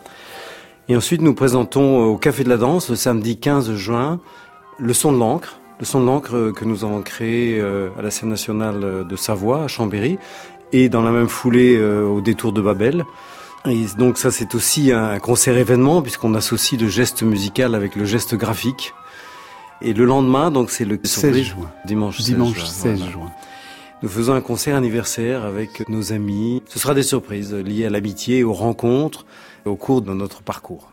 Et 0.88 0.96
ensuite, 0.96 1.20
nous 1.20 1.34
présentons 1.34 2.04
au 2.04 2.16
Café 2.16 2.44
de 2.44 2.48
la 2.48 2.56
Danse 2.56 2.88
le 2.88 2.96
samedi 2.96 3.38
15 3.38 3.74
juin 3.74 4.20
le 4.78 4.92
son 4.94 5.12
de 5.12 5.18
l'encre, 5.18 5.58
le 5.80 5.84
son 5.84 6.00
de 6.00 6.06
l'encre 6.06 6.52
que 6.56 6.64
nous 6.64 6.84
avons 6.84 7.02
créé 7.02 7.60
euh, 7.60 7.90
à 7.98 8.02
la 8.02 8.10
scène 8.10 8.28
nationale 8.28 9.06
de 9.08 9.16
Savoie, 9.16 9.64
à 9.64 9.68
Chambéry, 9.68 10.18
et 10.72 10.88
dans 10.88 11.02
la 11.02 11.10
même 11.10 11.28
foulée 11.28 11.76
euh, 11.76 12.04
au 12.04 12.20
détour 12.20 12.52
de 12.52 12.60
Babel. 12.60 13.04
Et 13.66 13.84
donc 13.98 14.16
ça, 14.16 14.30
c'est 14.30 14.54
aussi 14.54 14.92
un 14.92 15.18
concert 15.18 15.56
événement 15.56 16.02
puisqu'on 16.02 16.34
associe 16.34 16.80
le 16.80 16.88
geste 16.88 17.22
musical 17.22 17.74
avec 17.74 17.96
le 17.96 18.04
geste 18.04 18.34
graphique. 18.36 18.94
Et 19.80 19.92
le 19.92 20.04
lendemain, 20.04 20.52
donc 20.52 20.70
c'est 20.70 20.84
le 20.84 21.00
16 21.02 21.36
juin. 21.42 21.70
Dimanche, 21.84 22.20
16 22.64 22.98
juin. 23.10 23.30
Nous 24.02 24.08
faisons 24.08 24.32
un 24.32 24.40
concert 24.40 24.74
anniversaire 24.74 25.44
avec 25.44 25.88
nos 25.88 26.12
amis. 26.12 26.60
Ce 26.66 26.80
sera 26.80 26.92
des 26.92 27.04
surprises 27.04 27.54
liées 27.54 27.86
à 27.86 27.90
l'amitié, 27.90 28.42
aux 28.42 28.52
rencontres 28.52 29.26
au 29.64 29.76
cours 29.76 30.02
de 30.02 30.12
notre 30.12 30.42
parcours. 30.42 30.90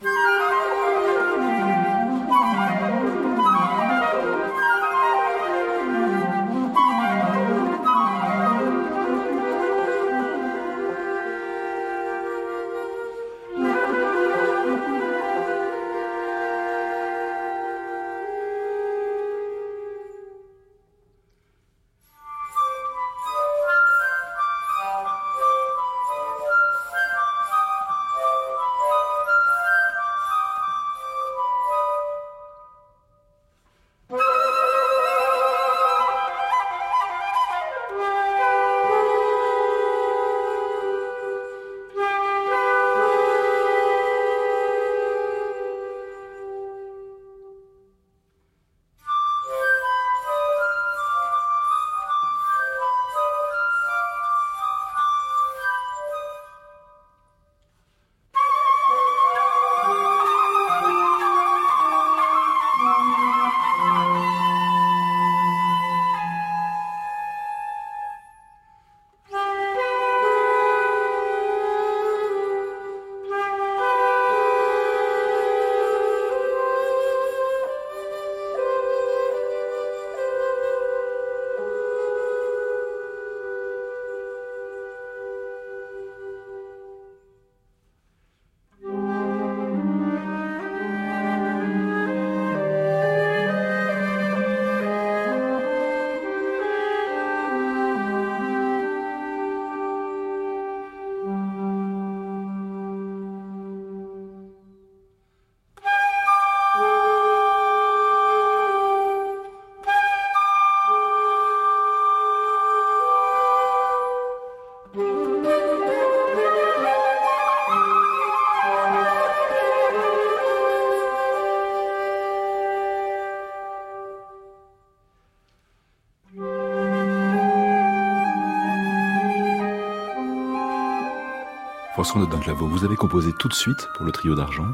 Vous 132.16 132.86
avez 132.86 132.96
composé 132.96 133.32
tout 133.38 133.48
de 133.48 133.54
suite 133.54 133.88
pour 133.96 134.06
le 134.06 134.12
trio 134.12 134.34
d'argent 134.34 134.66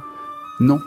Non, 0.62 0.80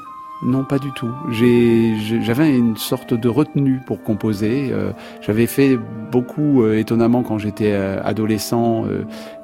non, 0.42 0.64
pas 0.64 0.78
du 0.78 0.92
tout. 0.92 1.10
J'avais 1.30 2.56
une 2.56 2.76
sorte 2.76 3.12
de 3.12 3.28
retenue 3.28 3.80
pour 3.86 4.02
composer. 4.02 4.70
Euh, 4.72 4.92
j'avais 5.20 5.46
fait 5.46 5.78
beaucoup, 6.10 6.62
euh, 6.62 6.78
étonnamment, 6.78 7.22
quand 7.22 7.36
j'étais 7.36 7.72
euh, 7.72 8.00
adolescent, 8.02 8.86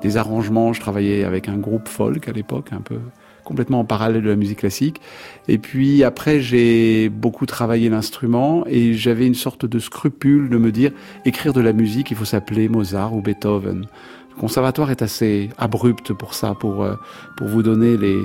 des 0.01 0.17
arrangements. 0.17 0.73
Je 0.73 0.81
travaillais 0.81 1.25
avec 1.25 1.49
un 1.49 1.59
groupe 1.59 1.89
folk 1.89 2.27
à 2.27 2.33
l'époque, 2.33 2.73
un 2.73 2.81
peu 2.81 2.97
complètement 3.45 3.81
en 3.81 3.85
parallèle 3.85 4.23
de 4.23 4.31
la 4.31 4.37
musique 4.37 4.61
classique. 4.61 5.03
Et 5.47 5.59
puis 5.59 6.03
après, 6.03 6.41
j'ai 6.41 7.11
beaucoup 7.11 7.45
travaillé 7.45 7.91
l'instrument 7.91 8.65
et 8.67 8.95
j'avais 8.95 9.27
une 9.27 9.35
sorte 9.35 9.67
de 9.67 9.79
scrupule 9.79 10.49
de 10.49 10.57
me 10.57 10.73
dire, 10.73 10.93
écrire 11.27 11.53
de 11.53 11.61
la 11.61 11.75
musique, 11.75 12.11
il 12.11 12.17
faut 12.17 12.25
s'appeler 12.25 12.69
Mozart 12.71 13.15
ou 13.15 13.21
Beethoven. 13.21 13.87
Le 14.35 14.41
conservatoire 14.41 14.91
est 14.91 15.03
assez 15.03 15.51
abrupt 15.59 16.13
pour 16.13 16.35
ça, 16.35 16.55
pour, 16.55 16.83
euh, 16.83 16.95
pour 17.37 17.47
vous 17.47 17.63
donner 17.63 17.97
les, 17.97 18.19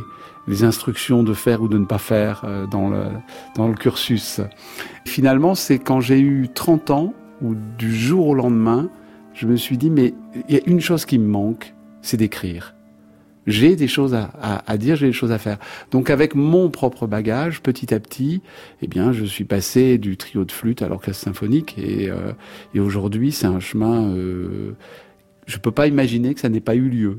les 0.48 0.63
instructions 0.63 1.24
de 1.24 1.34
faire 1.34 1.62
ou 1.62 1.67
de 1.67 1.78
ne 1.78 1.86
pas 1.86 2.00
faire 2.00 2.41
euh, 2.43 2.65
dans 2.65 2.89
le, 2.89 3.04
dans 3.56 3.67
le 3.67 3.76
cursus. 3.76 4.41
Finalement, 5.06 5.56
c'est 5.56 5.80
quand 5.80 6.02
j'ai 6.02 6.19
eu 6.19 6.50
30 6.54 6.89
ans, 6.89 7.13
ou 7.41 7.56
du 7.78 7.95
jour 7.95 8.28
au 8.28 8.36
lendemain, 8.36 8.89
je 9.34 9.48
me 9.48 9.56
suis 9.56 9.78
dit, 9.78 9.89
mais 9.89 10.13
il 10.50 10.56
y 10.56 10.60
a 10.60 10.62
une 10.65 10.82
chose 10.82 11.06
qui 11.06 11.17
me 11.17 11.28
manque, 11.28 11.74
c'est 12.02 12.17
d'écrire. 12.17 12.76
J'ai 13.48 13.76
des 13.76 13.88
choses 13.88 14.13
à, 14.13 14.30
à, 14.67 14.78
dire, 14.78 14.95
j'ai 14.95 15.08
des 15.08 15.13
choses 15.13 15.32
à 15.32 15.38
faire. 15.38 15.58
Donc 15.91 16.10
avec 16.10 16.36
mon 16.36 16.69
propre 16.69 17.08
bagage, 17.08 17.62
petit 17.62 17.93
à 17.93 18.00
petit, 18.00 18.41
eh 18.82 18.88
bien, 18.88 19.12
je 19.12 19.24
suis 19.26 19.45
passé 19.45 19.98
du 19.98 20.17
trio 20.17 20.43
de 20.45 20.52
flûte 20.52 20.82
à 20.82 20.89
l'orchestre 20.89 21.24
symphonique 21.24 21.76
et, 21.78 22.10
euh, 22.12 22.34
et 22.76 22.80
aujourd'hui, 22.80 23.32
c'est 23.32 23.48
un 23.48 23.60
chemin 23.60 24.10
euh, 24.10 24.74
je 25.49 25.55
ne 25.55 25.62
peux 25.62 25.71
pas 25.71 25.88
imaginer 25.88 26.35
que 26.35 26.39
ça 26.39 26.47
n'ait 26.47 26.59
pas 26.59 26.75
eu 26.75 26.88
lieu. 26.89 27.17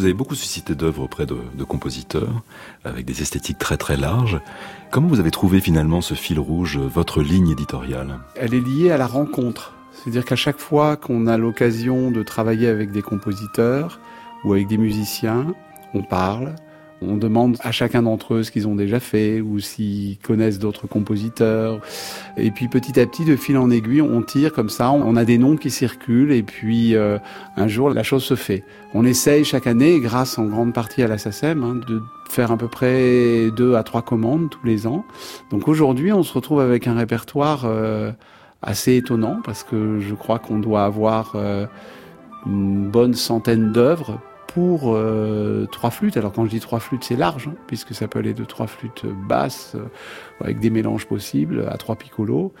Vous 0.00 0.06
avez 0.06 0.14
beaucoup 0.14 0.34
suscité 0.34 0.74
d'œuvres 0.74 1.02
auprès 1.02 1.26
de, 1.26 1.64
compositeurs, 1.64 2.42
avec 2.86 3.04
des 3.04 3.20
esthétiques 3.20 3.58
très 3.58 3.76
très 3.76 3.98
larges. 3.98 4.40
Comment 4.90 5.08
vous 5.08 5.20
avez 5.20 5.30
trouvé 5.30 5.60
finalement 5.60 6.00
ce 6.00 6.14
fil 6.14 6.38
rouge, 6.38 6.78
votre 6.78 7.20
ligne 7.20 7.50
éditoriale? 7.50 8.18
Elle 8.34 8.54
est 8.54 8.66
liée 8.66 8.90
à 8.90 8.96
la 8.96 9.06
rencontre. 9.06 9.74
C'est-à-dire 9.92 10.24
qu'à 10.24 10.36
chaque 10.36 10.56
fois 10.56 10.96
qu'on 10.96 11.26
a 11.26 11.36
l'occasion 11.36 12.10
de 12.10 12.22
travailler 12.22 12.68
avec 12.68 12.92
des 12.92 13.02
compositeurs 13.02 14.00
ou 14.42 14.54
avec 14.54 14.68
des 14.68 14.78
musiciens, 14.78 15.54
on 15.92 16.02
parle, 16.02 16.54
on 17.02 17.18
demande 17.18 17.58
à 17.60 17.70
chacun 17.70 18.02
d'entre 18.02 18.36
eux 18.36 18.42
ce 18.42 18.50
qu'ils 18.50 18.68
ont 18.68 18.76
déjà 18.76 19.00
fait 19.00 19.42
ou 19.42 19.60
s'ils 19.60 20.16
connaissent 20.16 20.58
d'autres 20.58 20.86
compositeurs. 20.86 21.82
Et 22.36 22.50
puis 22.50 22.68
petit 22.68 22.98
à 23.00 23.06
petit, 23.06 23.24
de 23.24 23.36
fil 23.36 23.56
en 23.56 23.70
aiguille, 23.70 24.02
on 24.02 24.22
tire 24.22 24.52
comme 24.52 24.68
ça. 24.68 24.90
On 24.90 25.16
a 25.16 25.24
des 25.24 25.38
noms 25.38 25.56
qui 25.56 25.70
circulent 25.70 26.32
et 26.32 26.42
puis 26.42 26.94
euh, 26.94 27.18
un 27.56 27.68
jour, 27.68 27.90
la 27.90 28.02
chose 28.02 28.24
se 28.24 28.34
fait. 28.34 28.64
On 28.94 29.04
essaye 29.04 29.44
chaque 29.44 29.66
année, 29.66 30.00
grâce 30.00 30.38
en 30.38 30.44
grande 30.44 30.72
partie 30.72 31.02
à 31.02 31.08
la 31.08 31.18
SACEM, 31.18 31.62
hein, 31.62 31.80
de 31.86 32.02
faire 32.28 32.52
à 32.52 32.56
peu 32.56 32.68
près 32.68 33.50
deux 33.50 33.74
à 33.74 33.82
trois 33.82 34.02
commandes 34.02 34.50
tous 34.50 34.64
les 34.64 34.86
ans. 34.86 35.04
Donc 35.50 35.68
aujourd'hui, 35.68 36.12
on 36.12 36.22
se 36.22 36.32
retrouve 36.32 36.60
avec 36.60 36.86
un 36.86 36.94
répertoire 36.94 37.62
euh, 37.64 38.12
assez 38.62 38.96
étonnant 38.96 39.40
parce 39.44 39.64
que 39.64 40.00
je 40.00 40.14
crois 40.14 40.38
qu'on 40.38 40.58
doit 40.58 40.84
avoir 40.84 41.32
euh, 41.34 41.66
une 42.46 42.88
bonne 42.88 43.14
centaine 43.14 43.72
d'œuvres 43.72 44.20
pour 44.54 44.94
euh, 44.94 45.66
trois 45.70 45.90
flûtes. 45.90 46.16
Alors 46.16 46.32
quand 46.32 46.44
je 46.44 46.50
dis 46.50 46.60
trois 46.60 46.80
flûtes, 46.80 47.04
c'est 47.04 47.16
large, 47.16 47.48
hein, 47.48 47.54
puisque 47.68 47.94
ça 47.94 48.08
peut 48.08 48.18
aller 48.18 48.34
de 48.34 48.44
trois 48.44 48.66
flûtes 48.66 49.06
basses, 49.06 49.76
euh, 49.76 49.84
avec 50.40 50.58
des 50.58 50.70
mélanges 50.70 51.06
possibles, 51.06 51.68
à 51.70 51.76
trois 51.76 51.94
piccolos, 51.94 52.52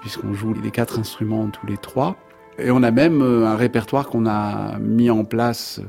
puisqu'on 0.00 0.34
joue 0.34 0.52
les 0.52 0.70
quatre 0.70 0.98
instruments 0.98 1.48
tous 1.48 1.66
les 1.66 1.78
trois. 1.78 2.16
Et 2.58 2.70
on 2.70 2.82
a 2.82 2.90
même 2.90 3.22
euh, 3.22 3.46
un 3.46 3.56
répertoire 3.56 4.08
qu'on 4.08 4.26
a 4.26 4.78
mis 4.78 5.08
en 5.08 5.24
place 5.24 5.80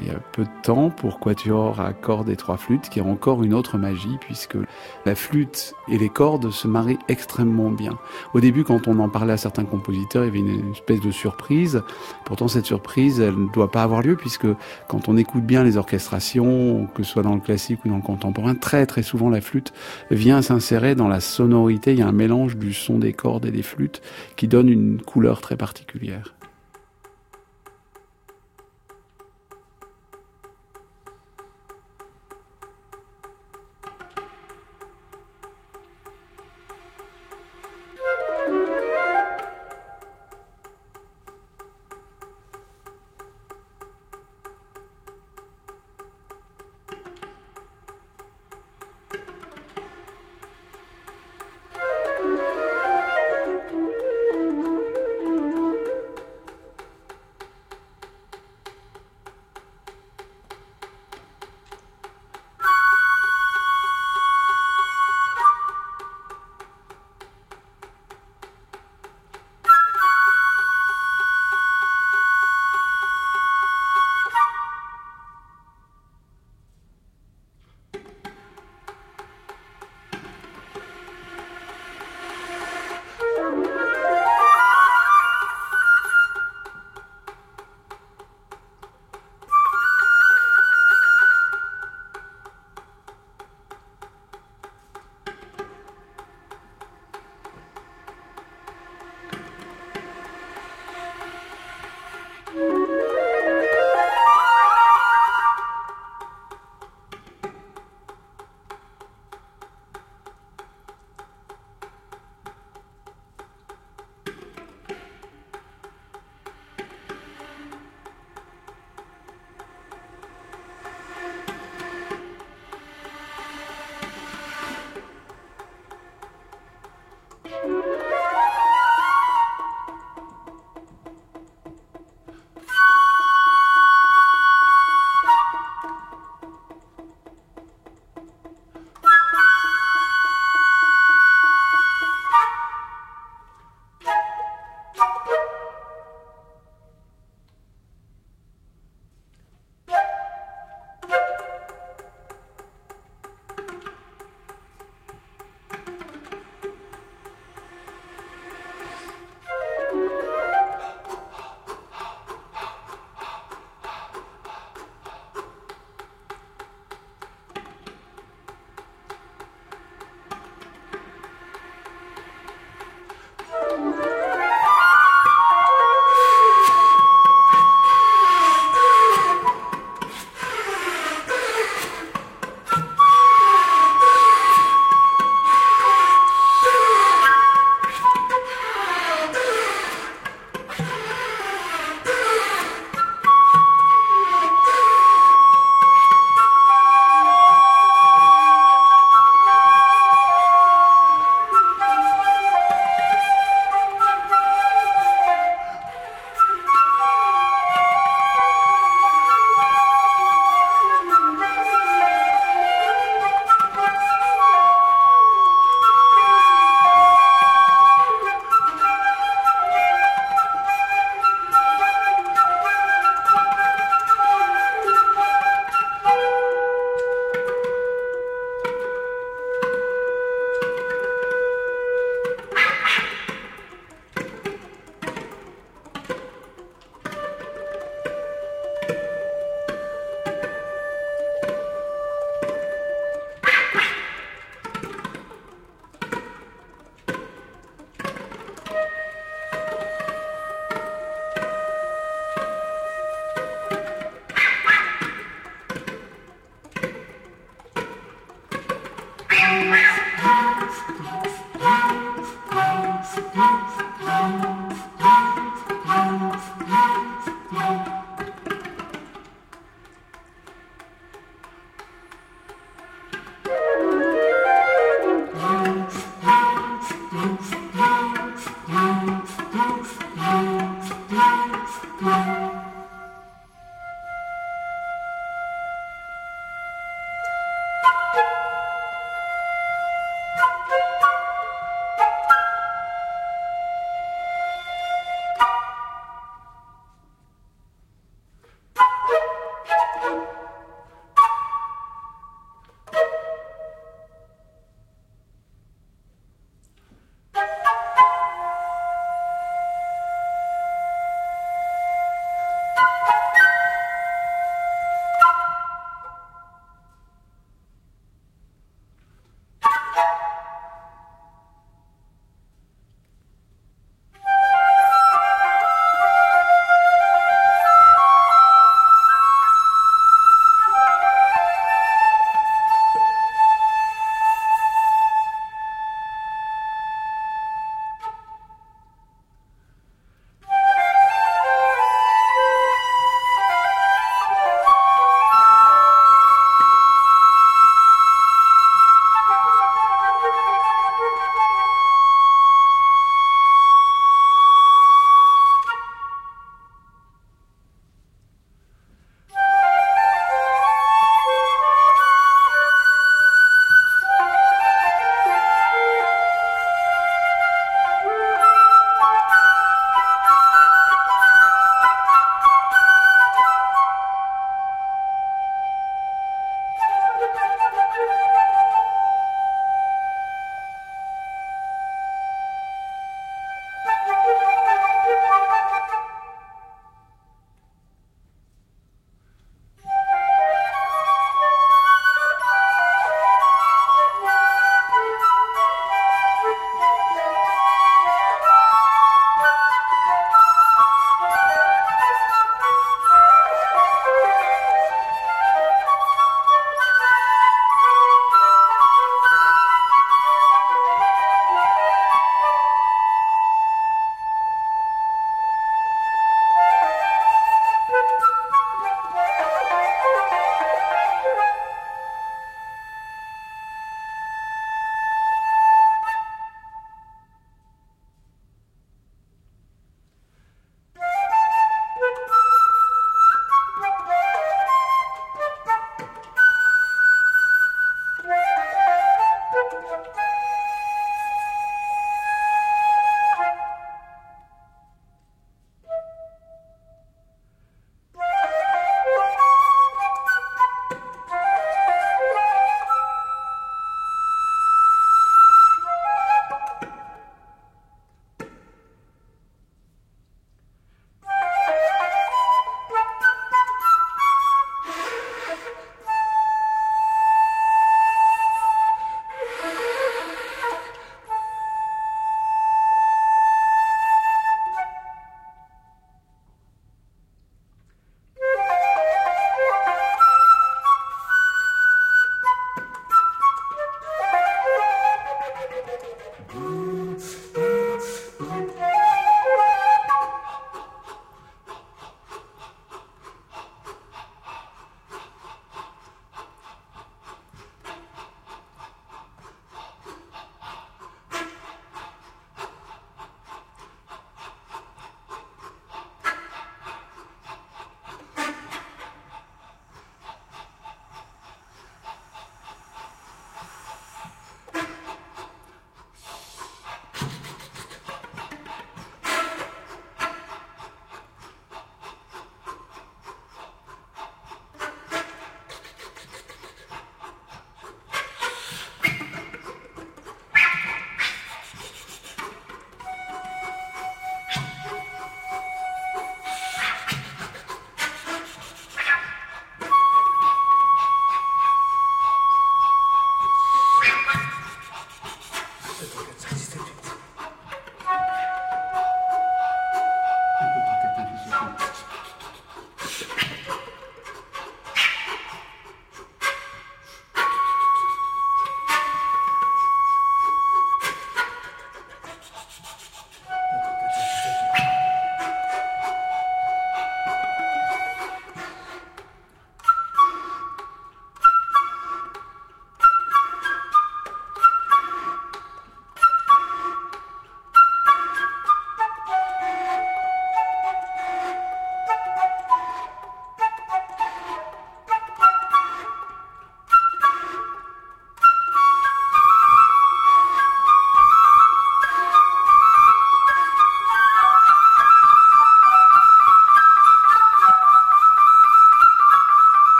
il 0.00 0.08
y 0.08 0.10
a 0.10 0.18
peu 0.32 0.44
de 0.44 0.50
temps 0.62 0.90
pour 0.90 1.20
Quatuor 1.20 1.80
à 1.80 1.92
cordes 1.92 2.28
et 2.28 2.36
trois 2.36 2.56
flûtes, 2.56 2.88
qui 2.88 2.98
est 2.98 3.02
encore 3.02 3.42
une 3.42 3.54
autre 3.54 3.78
magie, 3.78 4.16
puisque 4.20 4.56
la 5.04 5.14
flûte 5.14 5.74
et 5.88 5.98
les 5.98 6.08
cordes 6.08 6.50
se 6.50 6.68
marient 6.68 6.98
extrêmement 7.08 7.70
bien. 7.70 7.98
Au 8.34 8.40
début, 8.40 8.64
quand 8.64 8.88
on 8.88 8.98
en 8.98 9.08
parlait 9.08 9.32
à 9.32 9.36
certains 9.36 9.64
compositeurs, 9.64 10.24
il 10.24 10.26
y 10.26 10.28
avait 10.30 10.38
une 10.38 10.72
espèce 10.72 11.00
de 11.00 11.10
surprise. 11.10 11.82
Pourtant, 12.24 12.48
cette 12.48 12.66
surprise, 12.66 13.20
elle 13.20 13.38
ne 13.38 13.52
doit 13.52 13.70
pas 13.70 13.82
avoir 13.82 14.02
lieu, 14.02 14.16
puisque 14.16 14.46
quand 14.88 15.08
on 15.08 15.16
écoute 15.16 15.44
bien 15.44 15.64
les 15.64 15.76
orchestrations, 15.76 16.88
que 16.94 17.02
ce 17.02 17.12
soit 17.12 17.22
dans 17.22 17.34
le 17.34 17.40
classique 17.40 17.84
ou 17.84 17.88
dans 17.88 17.96
le 17.96 18.02
contemporain, 18.02 18.54
très 18.54 18.86
très 18.86 19.02
souvent 19.02 19.30
la 19.30 19.40
flûte 19.40 19.72
vient 20.10 20.42
s'insérer 20.42 20.94
dans 20.94 21.08
la 21.08 21.20
sonorité. 21.20 21.92
Il 21.92 21.98
y 21.98 22.02
a 22.02 22.08
un 22.08 22.12
mélange 22.12 22.56
du 22.56 22.72
son 22.72 22.98
des 22.98 23.12
cordes 23.12 23.46
et 23.46 23.50
des 23.50 23.62
flûtes 23.62 24.02
qui 24.36 24.48
donne 24.48 24.68
une 24.68 25.00
couleur 25.00 25.40
très 25.40 25.56
particulière. 25.56 26.35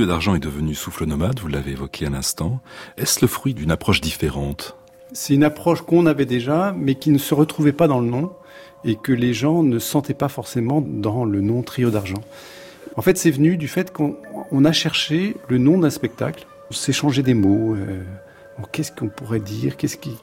Trio 0.00 0.06
d'argent 0.06 0.34
est 0.34 0.40
devenu 0.40 0.74
souffle 0.74 1.04
nomade, 1.04 1.40
vous 1.40 1.48
l'avez 1.48 1.72
évoqué 1.72 2.06
à 2.06 2.08
l'instant. 2.08 2.60
Est-ce 2.96 3.20
le 3.20 3.28
fruit 3.28 3.52
d'une 3.52 3.70
approche 3.70 4.00
différente? 4.00 4.74
C'est 5.12 5.34
une 5.34 5.44
approche 5.44 5.82
qu'on 5.82 6.06
avait 6.06 6.24
déjà, 6.24 6.74
mais 6.74 6.94
qui 6.94 7.10
ne 7.10 7.18
se 7.18 7.34
retrouvait 7.34 7.74
pas 7.74 7.86
dans 7.86 8.00
le 8.00 8.06
nom 8.06 8.32
et 8.82 8.96
que 8.96 9.12
les 9.12 9.34
gens 9.34 9.62
ne 9.62 9.78
sentaient 9.78 10.14
pas 10.14 10.30
forcément 10.30 10.80
dans 10.80 11.26
le 11.26 11.42
nom 11.42 11.60
trio 11.60 11.90
d'argent. 11.90 12.22
En 12.96 13.02
fait, 13.02 13.18
c'est 13.18 13.30
venu 13.30 13.58
du 13.58 13.68
fait 13.68 13.92
qu'on 13.92 14.64
a 14.64 14.72
cherché 14.72 15.36
le 15.48 15.58
nom 15.58 15.76
d'un 15.76 15.90
spectacle, 15.90 16.46
on 16.70 16.74
s'est 16.74 16.94
changé 16.94 17.22
des 17.22 17.34
mots. 17.34 17.74
Euh, 17.74 18.00
qu'est-ce 18.72 18.92
qu'on 18.92 19.10
pourrait 19.10 19.38
dire? 19.38 19.76
Qu'est-ce 19.76 19.98
qui, 19.98 20.16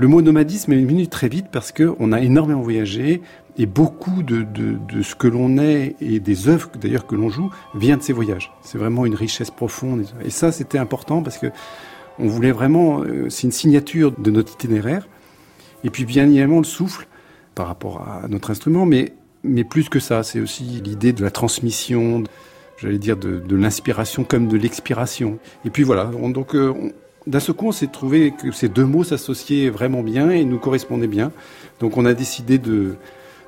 Le 0.00 0.08
mot 0.08 0.22
nomadisme 0.22 0.72
est 0.72 0.82
venu 0.82 1.08
très 1.08 1.28
vite 1.28 1.48
parce 1.52 1.72
qu'on 1.72 2.12
a 2.12 2.20
énormément 2.22 2.62
voyagé 2.62 3.20
et 3.58 3.66
beaucoup 3.66 4.22
de, 4.22 4.44
de, 4.44 5.02
ce 5.02 5.14
que 5.14 5.28
l'on 5.28 5.58
est 5.58 5.94
et 6.00 6.20
des 6.20 6.48
œuvres 6.48 6.70
d'ailleurs 6.80 7.06
que 7.06 7.14
l'on 7.14 7.28
joue 7.28 7.50
vient 7.74 7.98
de 7.98 8.02
ces 8.02 8.14
voyages. 8.14 8.50
C'est 8.62 8.78
vraiment 8.78 9.04
une 9.04 9.14
richesse 9.14 9.50
profonde. 9.50 10.06
Et 10.24 10.30
ça, 10.30 10.52
c'était 10.52 10.78
important 10.78 11.22
parce 11.22 11.36
que 11.36 11.48
on 12.18 12.28
voulait 12.28 12.50
vraiment, 12.50 13.02
euh, 13.02 13.28
c'est 13.28 13.42
une 13.42 13.52
signature 13.52 14.10
de 14.18 14.30
notre 14.30 14.54
itinéraire. 14.54 15.06
Et 15.84 15.90
puis 15.90 16.06
bien 16.06 16.24
évidemment 16.24 16.60
le 16.60 16.64
souffle 16.64 17.06
par 17.54 17.66
rapport 17.66 18.00
à 18.00 18.26
notre 18.26 18.50
instrument, 18.50 18.86
mais, 18.86 19.12
mais 19.44 19.64
plus 19.64 19.90
que 19.90 20.00
ça, 20.00 20.22
c'est 20.22 20.40
aussi 20.40 20.62
l'idée 20.62 21.12
de 21.12 21.22
la 21.22 21.30
transmission, 21.30 22.24
j'allais 22.78 22.96
dire 22.96 23.18
de, 23.18 23.38
de 23.38 23.54
l'inspiration 23.54 24.24
comme 24.24 24.48
de 24.48 24.56
l'expiration. 24.56 25.38
Et 25.66 25.68
puis 25.68 25.82
voilà, 25.82 26.04
donc 26.06 26.54
euh, 26.54 26.72
d'un 27.26 27.40
seul 27.40 27.54
coup, 27.54 27.68
on 27.68 27.72
s'est 27.72 27.88
trouvé 27.88 28.32
que 28.32 28.50
ces 28.50 28.68
deux 28.68 28.86
mots 28.86 29.04
s'associaient 29.04 29.68
vraiment 29.68 30.02
bien 30.02 30.30
et 30.30 30.44
nous 30.44 30.58
correspondaient 30.58 31.06
bien. 31.06 31.32
Donc 31.78 31.96
on 31.96 32.04
a 32.04 32.14
décidé 32.14 32.58
de, 32.58 32.96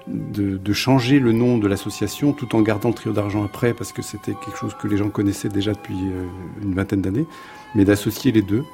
de, 0.07 0.73
changer 0.73 1.19
le 1.19 1.33
nom 1.33 1.59
de 1.59 1.69
l'association 1.69 2.33
tout 2.33 2.55
en 2.57 2.63
gardant 2.63 2.89
le 2.89 2.95
trio 2.95 3.13
d'argent 3.13 3.45
après 3.45 3.73
parce 3.73 3.93
que 3.93 4.03
c'était 4.03 4.35
quelque 4.45 4.57
chose 4.57 4.75
que 4.81 4.89
les 4.89 4.97
gens 4.97 5.11
connaissaient 5.11 5.49
déjà 5.49 5.73
depuis 5.73 5.95
euh, 5.95 6.27
une 6.63 6.75
vingtaine 6.75 7.01
d'années, 7.01 7.27
mais 7.75 7.85
d'associer 7.85 8.33
les 8.33 8.43
deux. 8.43 8.65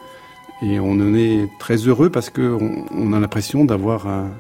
Et 0.63 0.81
on 0.81 0.93
en 0.93 1.15
est 1.15 1.49
très 1.59 1.77
heureux 1.77 2.11
parce 2.11 2.31
qu'on 2.31 2.87
on 2.91 3.13
a 3.13 3.21
l'impression 3.21 3.65
d'avoir 3.65 4.09
un, 4.09 4.31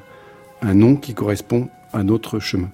un 0.62 0.74
nom 0.74 0.96
qui 0.96 1.14
correspond 1.14 1.68
à 1.92 2.02
notre 2.02 2.38
chemin. 2.38 2.70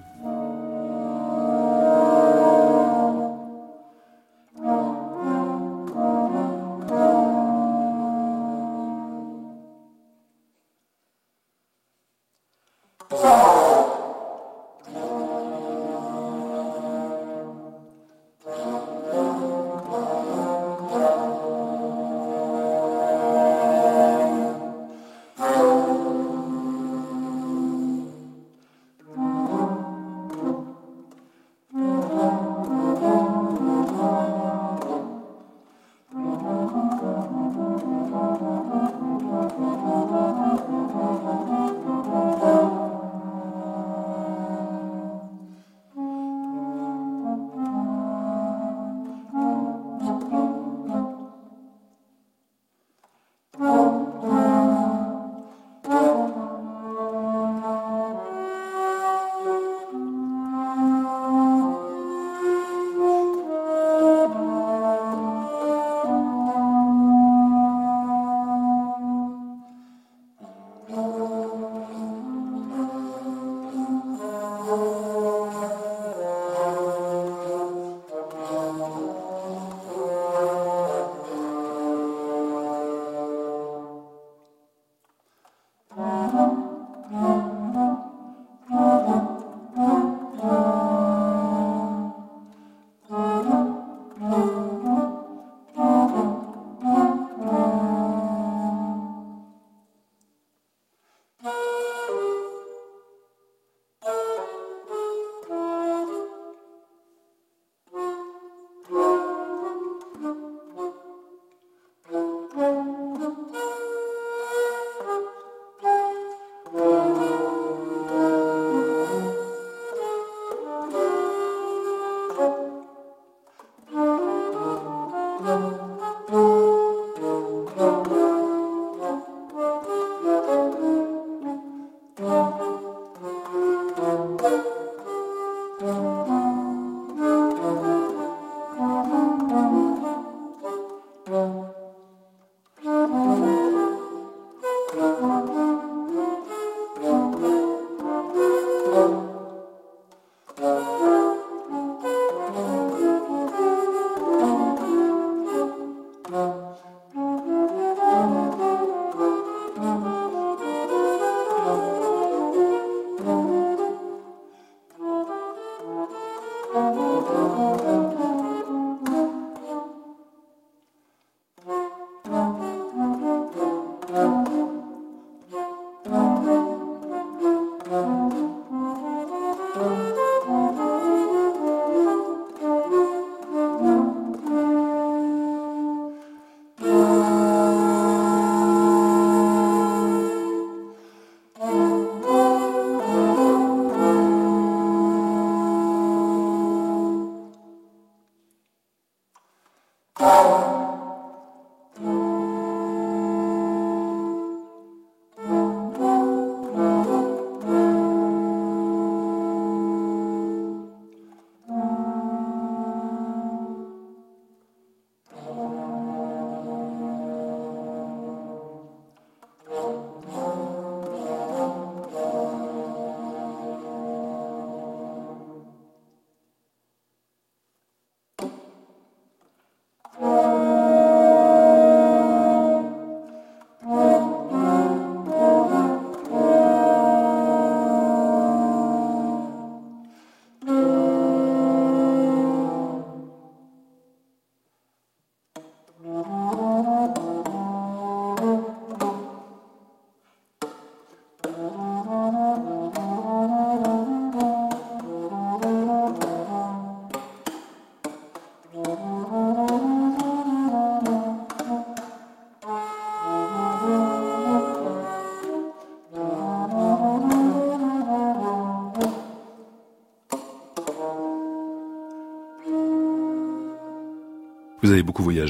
Música 200.25 200.74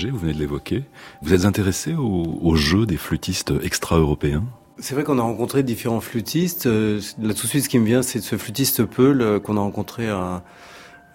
vous 0.04 0.18
venez 0.18 0.34
de 0.34 0.40
l'évoquer. 0.40 0.84
Vous 1.22 1.34
êtes 1.34 1.46
intéressé 1.46 1.94
au, 1.94 2.56
jeu 2.56 2.86
des 2.86 2.98
flûtistes 2.98 3.54
extra-européens? 3.64 4.44
C'est 4.78 4.94
vrai 4.94 5.04
qu'on 5.04 5.20
a 5.20 5.22
rencontré 5.22 5.64
différents 5.64 6.02
flûtistes. 6.02 6.66
Euh, 6.66 7.00
là, 7.22 7.34
tout 7.34 7.44
de 7.44 7.48
suite, 7.48 7.64
ce 7.64 7.70
qui 7.70 7.80
me 7.80 7.86
vient, 7.86 8.02
c'est 8.02 8.20
ce 8.20 8.36
flûtiste 8.36 8.84
Peul 8.84 9.22
euh, 9.22 9.40
qu'on 9.40 9.56
a 9.56 9.62
rencontré 9.62 10.10
à, 10.10 10.44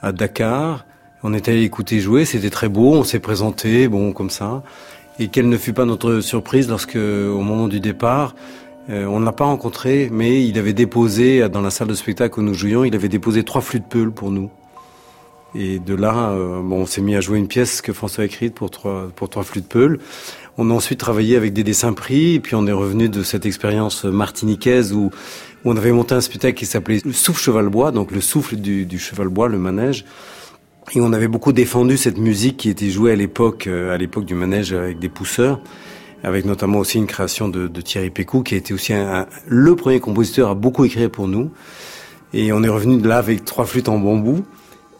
à 0.01 0.12
Dakar. 0.12 0.87
On 1.22 1.35
était 1.35 1.53
allé 1.53 1.62
écouter 1.62 2.01
jouer, 2.01 2.24
c'était 2.24 2.49
très 2.49 2.70
beau, 2.70 2.95
on 2.95 3.05
s'est 3.05 3.18
présenté, 3.18 3.87
bon, 3.89 4.12
comme 4.12 4.31
ça. 4.31 4.62
Et 5.18 5.28
quelle 5.28 5.51
ne 5.51 5.59
fut 5.59 5.74
pas 5.74 5.85
notre 5.85 6.20
surprise 6.20 6.70
lorsque, 6.70 6.97
au 6.97 7.41
moment 7.43 7.68
du 7.68 7.81
départ, 7.81 8.35
euh, 8.89 9.05
on 9.05 9.20
ne 9.20 9.26
l'a 9.26 9.33
pas 9.33 9.45
rencontré, 9.45 10.09
mais 10.11 10.43
il 10.47 10.59
avait 10.59 10.72
déposé, 10.72 11.47
dans 11.51 11.61
la 11.61 11.70
salle 11.70 11.89
de 11.89 11.95
spectacle 11.95 12.41
où 12.41 12.43
nous 12.43 12.55
jouions, 12.55 12.85
il 12.85 12.95
avait 12.95 13.11
déposé 13.11 13.45
trois 13.45 13.61
flûtes 13.61 13.85
Peul 13.89 14.11
pour 14.11 14.31
nous. 14.31 14.51
Et 15.55 15.78
de 15.80 15.94
là, 15.94 16.32
bon, 16.62 16.82
on 16.82 16.86
s'est 16.86 17.01
mis 17.01 17.16
à 17.16 17.20
jouer 17.20 17.38
une 17.38 17.48
pièce 17.48 17.82
que 17.82 17.92
François 17.92 18.22
a 18.22 18.26
écrite 18.26 18.55
pour 18.55 18.70
trois, 18.70 19.09
pour 19.16 19.28
trois 19.28 19.42
flûtes 19.42 19.68
Peul. 19.68 19.98
On 20.59 20.70
a 20.70 20.74
ensuite 20.74 21.01
travaillé 21.01 21.36
avec 21.36 21.53
des 21.53 21.64
dessins 21.64 21.92
pris, 21.92 22.34
et 22.34 22.40
puis 22.40 22.55
on 22.55 22.66
est 22.66 22.72
revenu 22.72 23.09
de 23.09 23.22
cette 23.22 23.46
expérience 23.46 24.05
martiniquaise 24.05 24.92
où, 24.92 25.11
on 25.64 25.76
avait 25.76 25.92
monté 25.92 26.14
un 26.14 26.20
spectacle 26.20 26.55
qui 26.55 26.66
s'appelait 26.66 27.01
le 27.05 27.12
souffle 27.12 27.42
cheval 27.42 27.68
bois, 27.68 27.92
donc 27.92 28.12
le 28.12 28.20
souffle 28.20 28.57
du, 28.57 28.98
cheval 28.98 29.28
bois, 29.28 29.48
le 29.48 29.59
manège. 29.59 30.07
Et 30.94 31.01
on 31.01 31.12
avait 31.12 31.28
beaucoup 31.28 31.53
défendu 31.53 31.96
cette 31.96 32.16
musique 32.16 32.57
qui 32.57 32.70
était 32.70 32.88
jouée 32.88 33.12
à 33.12 33.16
l'époque, 33.16 33.66
euh, 33.66 33.94
à 33.94 33.98
l'époque 33.98 34.24
du 34.24 34.34
manège 34.34 34.72
avec 34.72 34.98
des 34.98 35.11
pousseurs, 35.11 35.61
avec 36.24 36.46
notamment 36.46 36.78
aussi 36.78 36.98
une 36.98 37.07
création 37.07 37.48
de, 37.48 37.68
Thierry 37.80 38.11
Pécou, 38.11 38.42
qui 38.42 38.55
a 38.55 38.57
été 38.57 38.72
aussi 38.72 38.94
le 39.46 39.76
premier 39.76 40.01
compositeur 40.01 40.51
à 40.51 40.55
beaucoup 40.55 40.84
écrire 40.84 41.11
pour 41.11 41.28
nous. 41.28 41.51
Et 42.32 42.53
on 42.53 42.62
est 42.62 42.68
revenu 42.68 42.98
de 42.98 43.07
là 43.09 43.18
avec 43.18 43.44
trois 43.44 43.66
flûtes 43.66 43.88
en 43.88 43.98
bambou. 43.98 44.44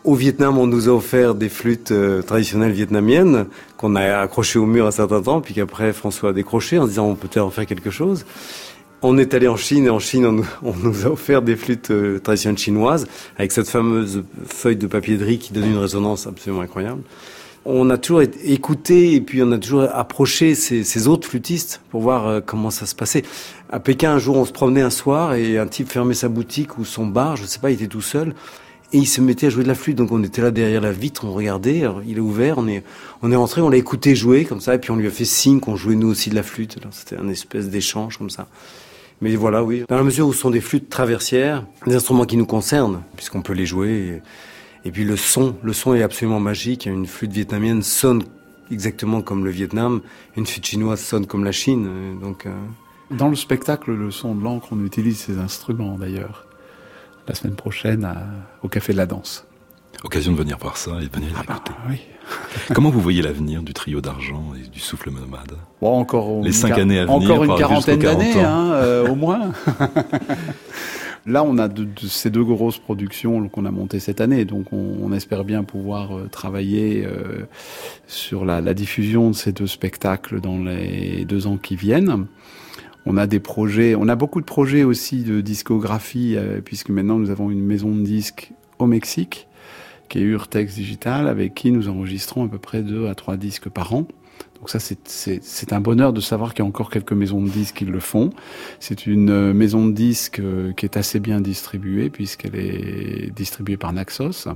Au 0.03 0.15
Vietnam, 0.15 0.57
on 0.57 0.67
nous 0.67 0.89
a 0.89 0.93
offert 0.93 1.35
des 1.35 1.51
flûtes 1.51 1.91
euh, 1.91 2.23
traditionnelles 2.23 2.73
vietnamiennes 2.73 3.47
qu'on 3.77 3.97
a 3.97 4.21
accrochées 4.21 4.59
au 4.59 4.65
mur 4.65 4.87
un 4.87 4.91
certain 4.91 5.21
temps, 5.21 5.43
puis 5.43 5.53
qu'après 5.53 5.93
François 5.93 6.31
a 6.31 6.33
décroché 6.33 6.79
en 6.79 6.85
se 6.85 6.91
disant 6.91 7.07
on 7.07 7.15
peut 7.17 7.29
peut-être 7.29 7.45
en 7.45 7.51
faire 7.51 7.67
quelque 7.67 7.91
chose. 7.91 8.25
On 9.03 9.19
est 9.19 9.35
allé 9.35 9.47
en 9.47 9.57
Chine 9.57 9.85
et 9.85 9.91
en 9.91 9.99
Chine, 9.99 10.25
on 10.63 10.73
nous, 10.73 11.03
a 11.07 11.11
offert 11.11 11.43
des 11.43 11.55
flûtes 11.55 11.91
euh, 11.91 12.19
traditionnelles 12.19 12.57
chinoises 12.57 13.07
avec 13.37 13.53
cette 13.53 13.69
fameuse 13.69 14.25
feuille 14.47 14.77
de 14.77 14.87
papier 14.87 15.19
de 15.19 15.25
riz 15.25 15.39
qui 15.39 15.53
donne 15.53 15.67
une 15.67 15.79
résonance 15.79 16.27
absolument 16.27 16.63
incroyable. 16.63 17.03
On 17.67 17.91
a 17.91 17.99
toujours 17.99 18.23
écouté 18.23 19.13
et 19.13 19.21
puis 19.21 19.43
on 19.43 19.53
a 19.53 19.59
toujours 19.59 19.83
approché 19.83 20.55
ces, 20.55 21.09
autres 21.09 21.29
flûtistes 21.29 21.83
pour 21.91 22.01
voir 22.01 22.27
euh, 22.27 22.41
comment 22.41 22.71
ça 22.71 22.87
se 22.87 22.95
passait. 22.95 23.23
À 23.71 23.81
Pékin, 23.81 24.13
un 24.13 24.19
jour, 24.19 24.39
on 24.39 24.47
se 24.47 24.53
promenait 24.53 24.81
un 24.81 24.89
soir 24.89 25.35
et 25.35 25.59
un 25.59 25.67
type 25.67 25.91
fermait 25.91 26.15
sa 26.15 26.31
boutique 26.31 26.79
ou 26.79 26.87
son 26.87 27.05
bar, 27.05 27.37
je 27.37 27.45
sais 27.45 27.59
pas, 27.59 27.71
il 27.71 27.75
était 27.75 27.87
tout 27.87 28.01
seul 28.01 28.35
et 28.93 28.99
il 28.99 29.07
se 29.07 29.21
mettait 29.21 29.47
à 29.47 29.51
jouer 29.51 29.63
de 29.63 29.69
la 29.69 29.75
flûte. 29.75 29.97
Donc 29.97 30.13
on 30.13 30.23
était 30.23 30.43
là 30.43 30.51
derrière 30.51 30.81
la 30.81 30.93
vitre, 30.93 31.25
on 31.25 31.33
regardait. 31.33 31.83
il 32.07 32.17
est 32.17 32.21
ouvert, 32.21 32.59
on 32.59 32.67
est, 32.67 32.83
on 33.23 33.31
est 33.31 33.37
rentré, 33.37 33.61
on 33.61 33.69
l'a 33.69 33.77
écouté 33.77 34.15
jouer 34.15 34.45
comme 34.45 34.61
ça, 34.61 34.75
et 34.75 34.79
puis 34.79 34.91
on 34.91 34.97
lui 34.97 35.07
a 35.07 35.11
fait 35.11 35.25
signe 35.25 35.61
qu'on 35.61 35.77
jouait 35.77 35.95
nous 35.95 36.09
aussi 36.09 36.31
de 36.31 36.35
la 36.35 36.43
flûte. 36.43 36.79
C'était 36.91 37.17
un 37.17 37.29
espèce 37.29 37.69
d'échange 37.69 38.19
comme 38.19 38.31
ça. 38.31 38.49
Mais 39.21 39.37
voilà, 39.37 39.63
oui. 39.63 39.85
Dans 39.89 39.97
la 39.97 40.03
mesure 40.03 40.27
où 40.27 40.33
ce 40.33 40.41
sont 40.41 40.51
des 40.51 40.63
flûtes 40.63 40.89
traversières, 40.89 41.67
des 41.87 41.95
instruments 41.95 42.25
qui 42.25 42.37
nous 42.37 42.47
concernent, 42.47 43.03
puisqu'on 43.17 43.43
peut 43.43 43.53
les 43.53 43.67
jouer. 43.67 44.23
Et, 44.85 44.91
puis 44.91 45.05
le 45.05 45.17
son, 45.17 45.57
le 45.63 45.73
son 45.75 45.95
est 45.95 46.03
absolument 46.03 46.41
magique. 46.41 46.87
Une 46.87 47.07
flûte 47.07 47.33
vietnamienne 47.33 47.83
sonne 47.83 48.23
exactement 48.71 49.21
comme 49.21 49.45
le 49.45 49.51
Vietnam. 49.51 50.01
Une 50.37 50.47
flûte 50.47 50.65
chinoise 50.65 51.01
sonne 51.01 51.27
comme 51.27 51.45
la 51.45 51.53
Chine. 51.53 52.19
Donc. 52.23 52.47
Euh, 52.47 52.53
Dans 53.11 53.29
le 53.29 53.37
spectacle, 53.37 53.93
le 53.93 54.11
son 54.11 54.35
de 54.35 54.43
l'encre, 54.43 54.69
on 54.73 54.83
utilise 54.85 55.19
ces 55.19 55.39
instruments 55.39 55.99
d'ailleurs 55.99 56.47
la 57.31 57.37
semaine 57.37 57.55
prochaine 57.55 58.09
au 58.63 58.69
Café 58.69 58.93
de 58.93 58.99
la 58.99 59.07
Danse. 59.07 59.47
Occasion 60.03 60.33
de 60.33 60.39
venir 60.39 60.59
voir 60.59 60.77
ça 60.77 60.93
et 61.01 61.07
de 61.07 61.15
venir 61.15 61.31
ah 61.37 61.43
écouter. 61.43 61.73
oui. 61.89 62.01
Comment 62.75 62.91
vous 62.91 63.01
voyez 63.01 63.23
l'avenir 63.23 63.63
du 63.63 63.73
trio 63.73 64.01
d'argent 64.01 64.53
et 64.57 64.69
du 64.69 64.81
souffle 64.81 65.11
nomade? 65.11 65.53
Bon, 65.81 65.97
encore 65.97 66.43
Les 66.43 66.53
cinq 66.53 66.77
années 66.79 66.99
à 66.99 67.07
venir, 67.07 67.31
encore 67.31 67.45
une 67.45 67.57
quarantaine 67.57 67.99
d'années, 67.99 68.41
hein, 68.41 68.73
euh, 68.73 69.09
au 69.09 69.15
moins. 69.15 69.53
Là, 71.27 71.45
on 71.45 71.59
a 71.59 71.69
de, 71.69 71.87
ces 72.09 72.31
deux 72.31 72.43
grosses 72.43 72.79
productions 72.79 73.49
qu'on 73.49 73.65
a 73.65 73.71
montées 73.71 74.01
cette 74.01 74.21
année, 74.21 74.45
donc 74.45 74.73
on, 74.73 75.13
espère 75.13 75.45
bien 75.45 75.63
pouvoir 75.63 76.17
euh, 76.17 76.29
travailler 76.29 77.05
euh, 77.05 77.47
sur 78.07 78.45
la, 78.45 78.61
la, 78.61 78.75
diffusion 78.75 79.31
de 79.31 79.37
ces 79.37 79.53
deux 79.53 79.67
spectacles 79.67 80.41
dans 80.41 80.59
les 80.59 81.25
deux 81.27 81.47
ans 81.47 81.59
qui 81.59 81.77
viennent. 81.77 82.27
On 83.13 83.17
a 83.17 83.27
des 83.27 83.41
projets, 83.41 83.97
on 83.97 84.07
a 84.07 84.15
beaucoup 84.15 84.41
de 84.41 84.47
projets 84.47 84.85
aussi 84.85 85.25
de 85.25 85.41
discographie, 85.41 86.37
euh, 86.37 86.61
puisque 86.65 86.91
maintenant 86.91 87.19
nous 87.19 87.31
avons 87.31 87.51
une 87.51 87.61
maison 87.61 87.93
de 87.93 88.03
disques 88.03 88.53
au 88.79 88.87
Mexique, 88.87 89.49
qui 90.09 90.21
est 90.21 90.23
Urtex 90.23 90.77
Digital, 90.77 91.27
avec 91.27 91.55
qui 91.55 91.73
nous 91.73 91.89
enregistrons 91.89 92.45
à 92.45 92.49
peu 92.49 92.59
près 92.59 92.83
deux 92.83 93.09
à 93.09 93.17
trois 93.17 93.37
disques 93.37 93.69
par 93.69 93.95
an. 93.95 94.07
Donc 94.55 94.71
ça, 94.71 94.79
c'est 94.79 95.73
un 95.73 95.81
bonheur 95.81 96.13
de 96.13 96.21
savoir 96.21 96.55
qu'il 96.55 96.63
y 96.63 96.67
a 96.67 96.69
encore 96.69 96.89
quelques 96.89 97.13
maisons 97.13 97.43
de 97.43 97.49
disques 97.49 97.79
qui 97.79 97.85
le 97.85 97.99
font. 97.99 98.31
C'est 98.79 99.09
une 99.09 99.31
euh, 99.31 99.53
maison 99.53 99.89
de 99.89 99.93
disques 99.93 100.39
euh, 100.39 100.73
qui 100.73 100.87
est 100.87 100.97
assez 100.97 101.19
bien 101.19 101.41
distribuée, 101.41 102.11
puisqu'elle 102.11 102.55
est 102.55 103.35
distribuée 103.35 103.77
par 103.77 103.93
Naxos. 103.93 104.47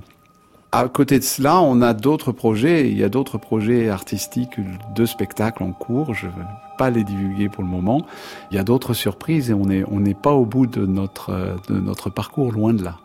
À 0.77 0.89
côté 0.89 1.20
de 1.20 1.25
cela, 1.25 1.61
on 1.61 1.83
a 1.83 1.95
d'autres 1.95 2.33
projets. 2.33 2.91
Il 2.91 2.99
y 2.99 3.05
a 3.05 3.09
d'autres 3.09 3.39
projets 3.39 3.91
artistiques 3.91 4.59
de 4.93 5.07
spectacles 5.07 5.62
en 5.62 5.70
cours. 5.70 6.14
Je 6.14 6.27
ne 6.27 6.33
vais 6.33 6.39
pas 6.79 6.91
les 6.91 7.05
divulguer 7.05 7.49
pour 7.49 7.62
le 7.62 7.70
moment. 7.70 8.05
Il 8.51 8.57
y 8.57 8.59
a 8.59 8.64
d'autres 8.64 8.93
surprises 8.93 9.51
et 9.51 9.55
on 9.55 9.66
n'est 9.66 9.85
on 9.89 10.01
n'est 10.01 10.14
pas 10.14 10.33
au 10.33 10.45
bout 10.45 10.66
de 10.66 10.85
notre, 10.85 11.57
de 11.68 11.79
notre 11.79 12.11
parcours, 12.11 12.51
loin 12.51 12.75
de 12.75 12.83
là. 12.83 12.97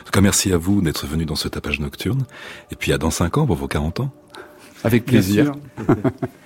En 0.00 0.04
tout 0.04 0.12
cas, 0.12 0.20
merci 0.20 0.52
à 0.52 0.56
vous 0.58 0.80
d'être 0.80 1.08
venu 1.08 1.24
dans 1.24 1.34
ce 1.34 1.48
tapage 1.48 1.80
nocturne. 1.80 2.24
Et 2.70 2.76
puis 2.76 2.92
à 2.92 2.98
dans 2.98 3.10
5 3.10 3.36
ans 3.36 3.46
pour 3.46 3.56
vos 3.56 3.66
40 3.66 3.98
ans. 3.98 4.12
Avec 4.84 5.04
plaisir. 5.04 5.54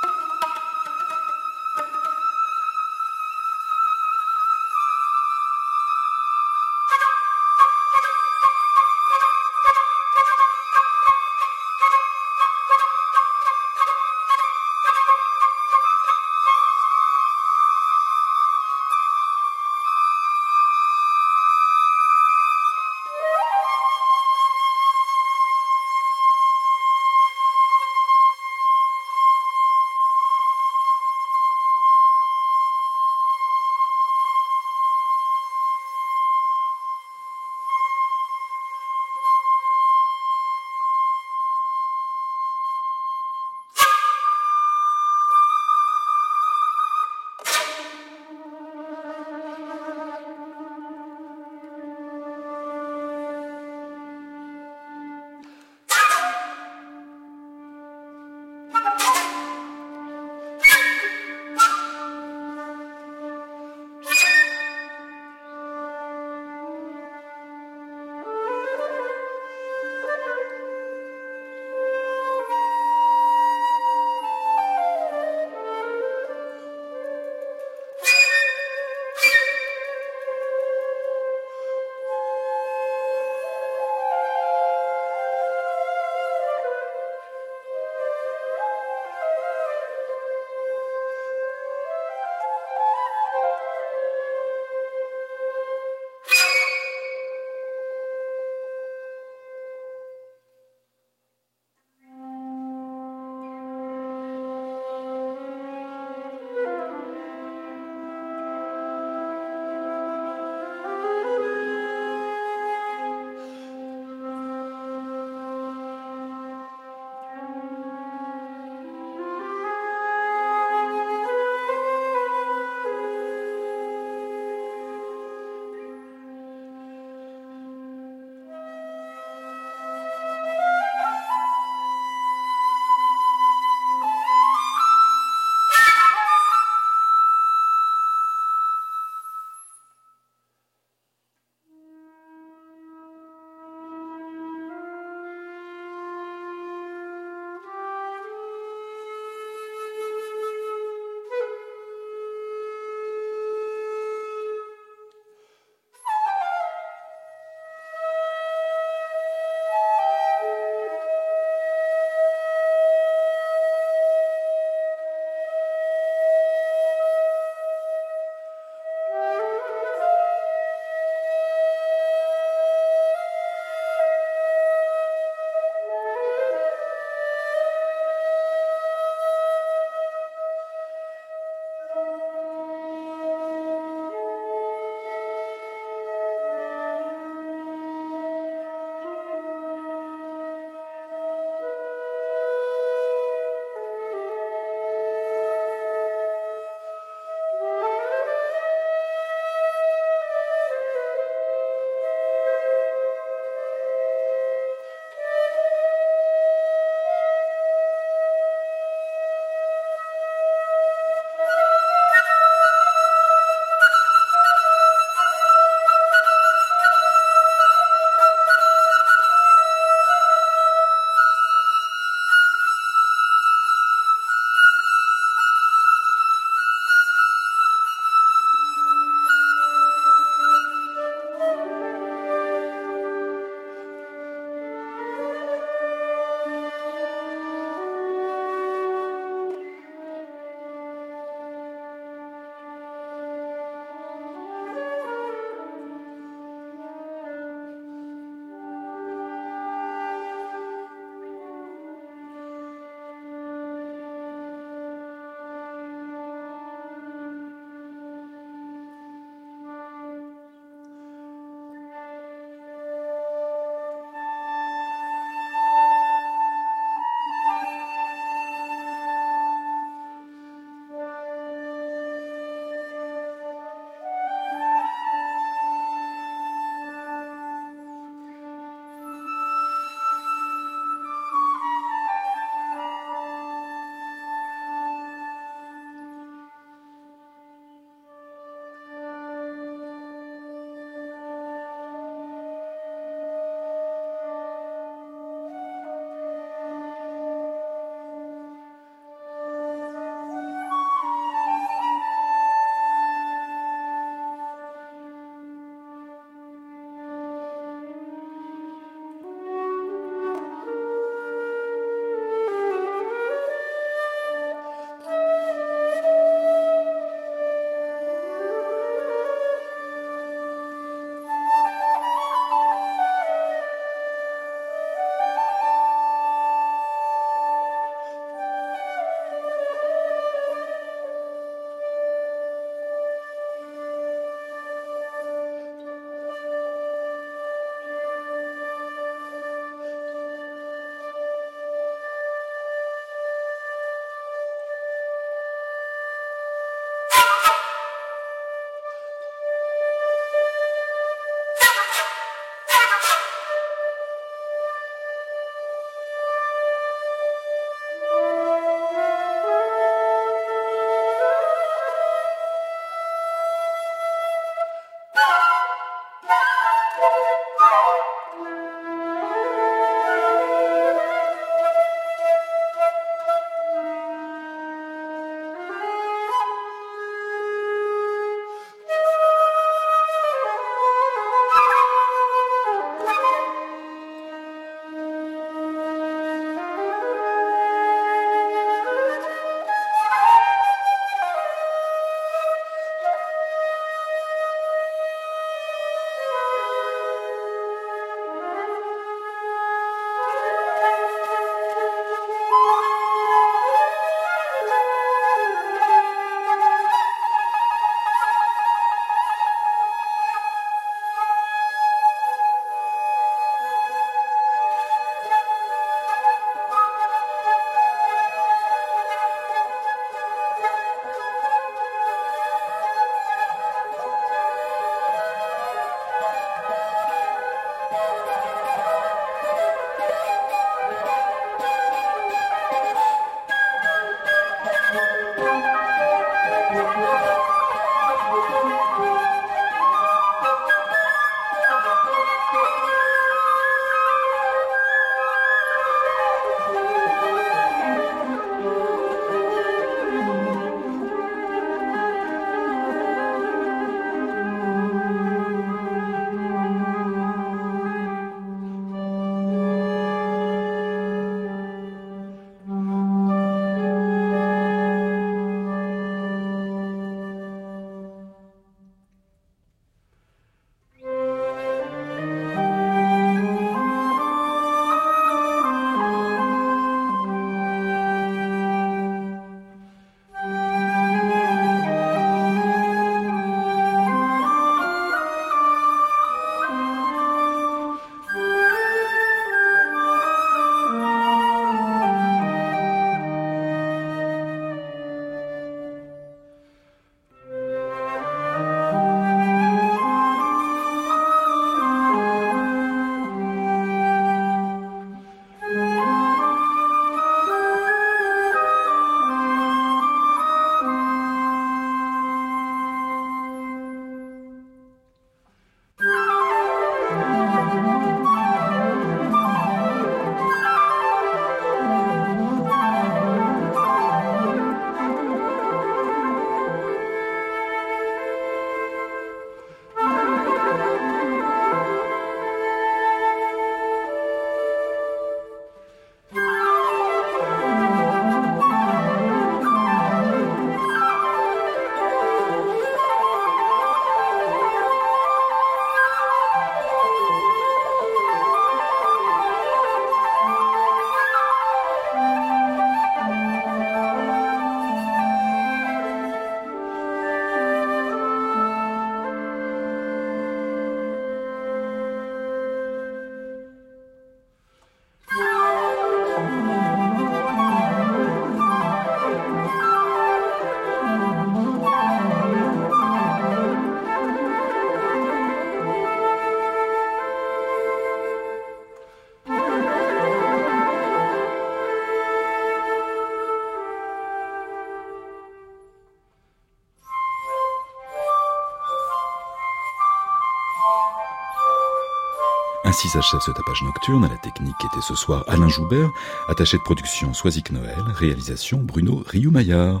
Ainsi 593.04 593.12
s'achève 593.12 593.40
ce 593.40 593.50
tapage 593.50 593.82
nocturne. 593.82 594.24
À 594.24 594.28
la 594.30 594.38
technique 594.38 594.82
était 594.82 595.02
ce 595.02 595.14
soir 595.14 595.44
Alain 595.46 595.68
Joubert, 595.68 596.08
attaché 596.48 596.78
de 596.78 596.82
production 596.82 597.34
Soisic 597.34 597.70
Noël, 597.70 598.00
réalisation 598.14 598.78
Bruno 598.78 599.22
Rioumaillard. 599.26 600.00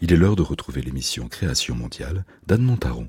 Il 0.00 0.12
est 0.12 0.16
l'heure 0.16 0.36
de 0.36 0.42
retrouver 0.42 0.80
l'émission 0.80 1.26
Création 1.26 1.74
mondiale 1.74 2.24
d'Anne 2.46 2.62
Montaron 2.62 3.08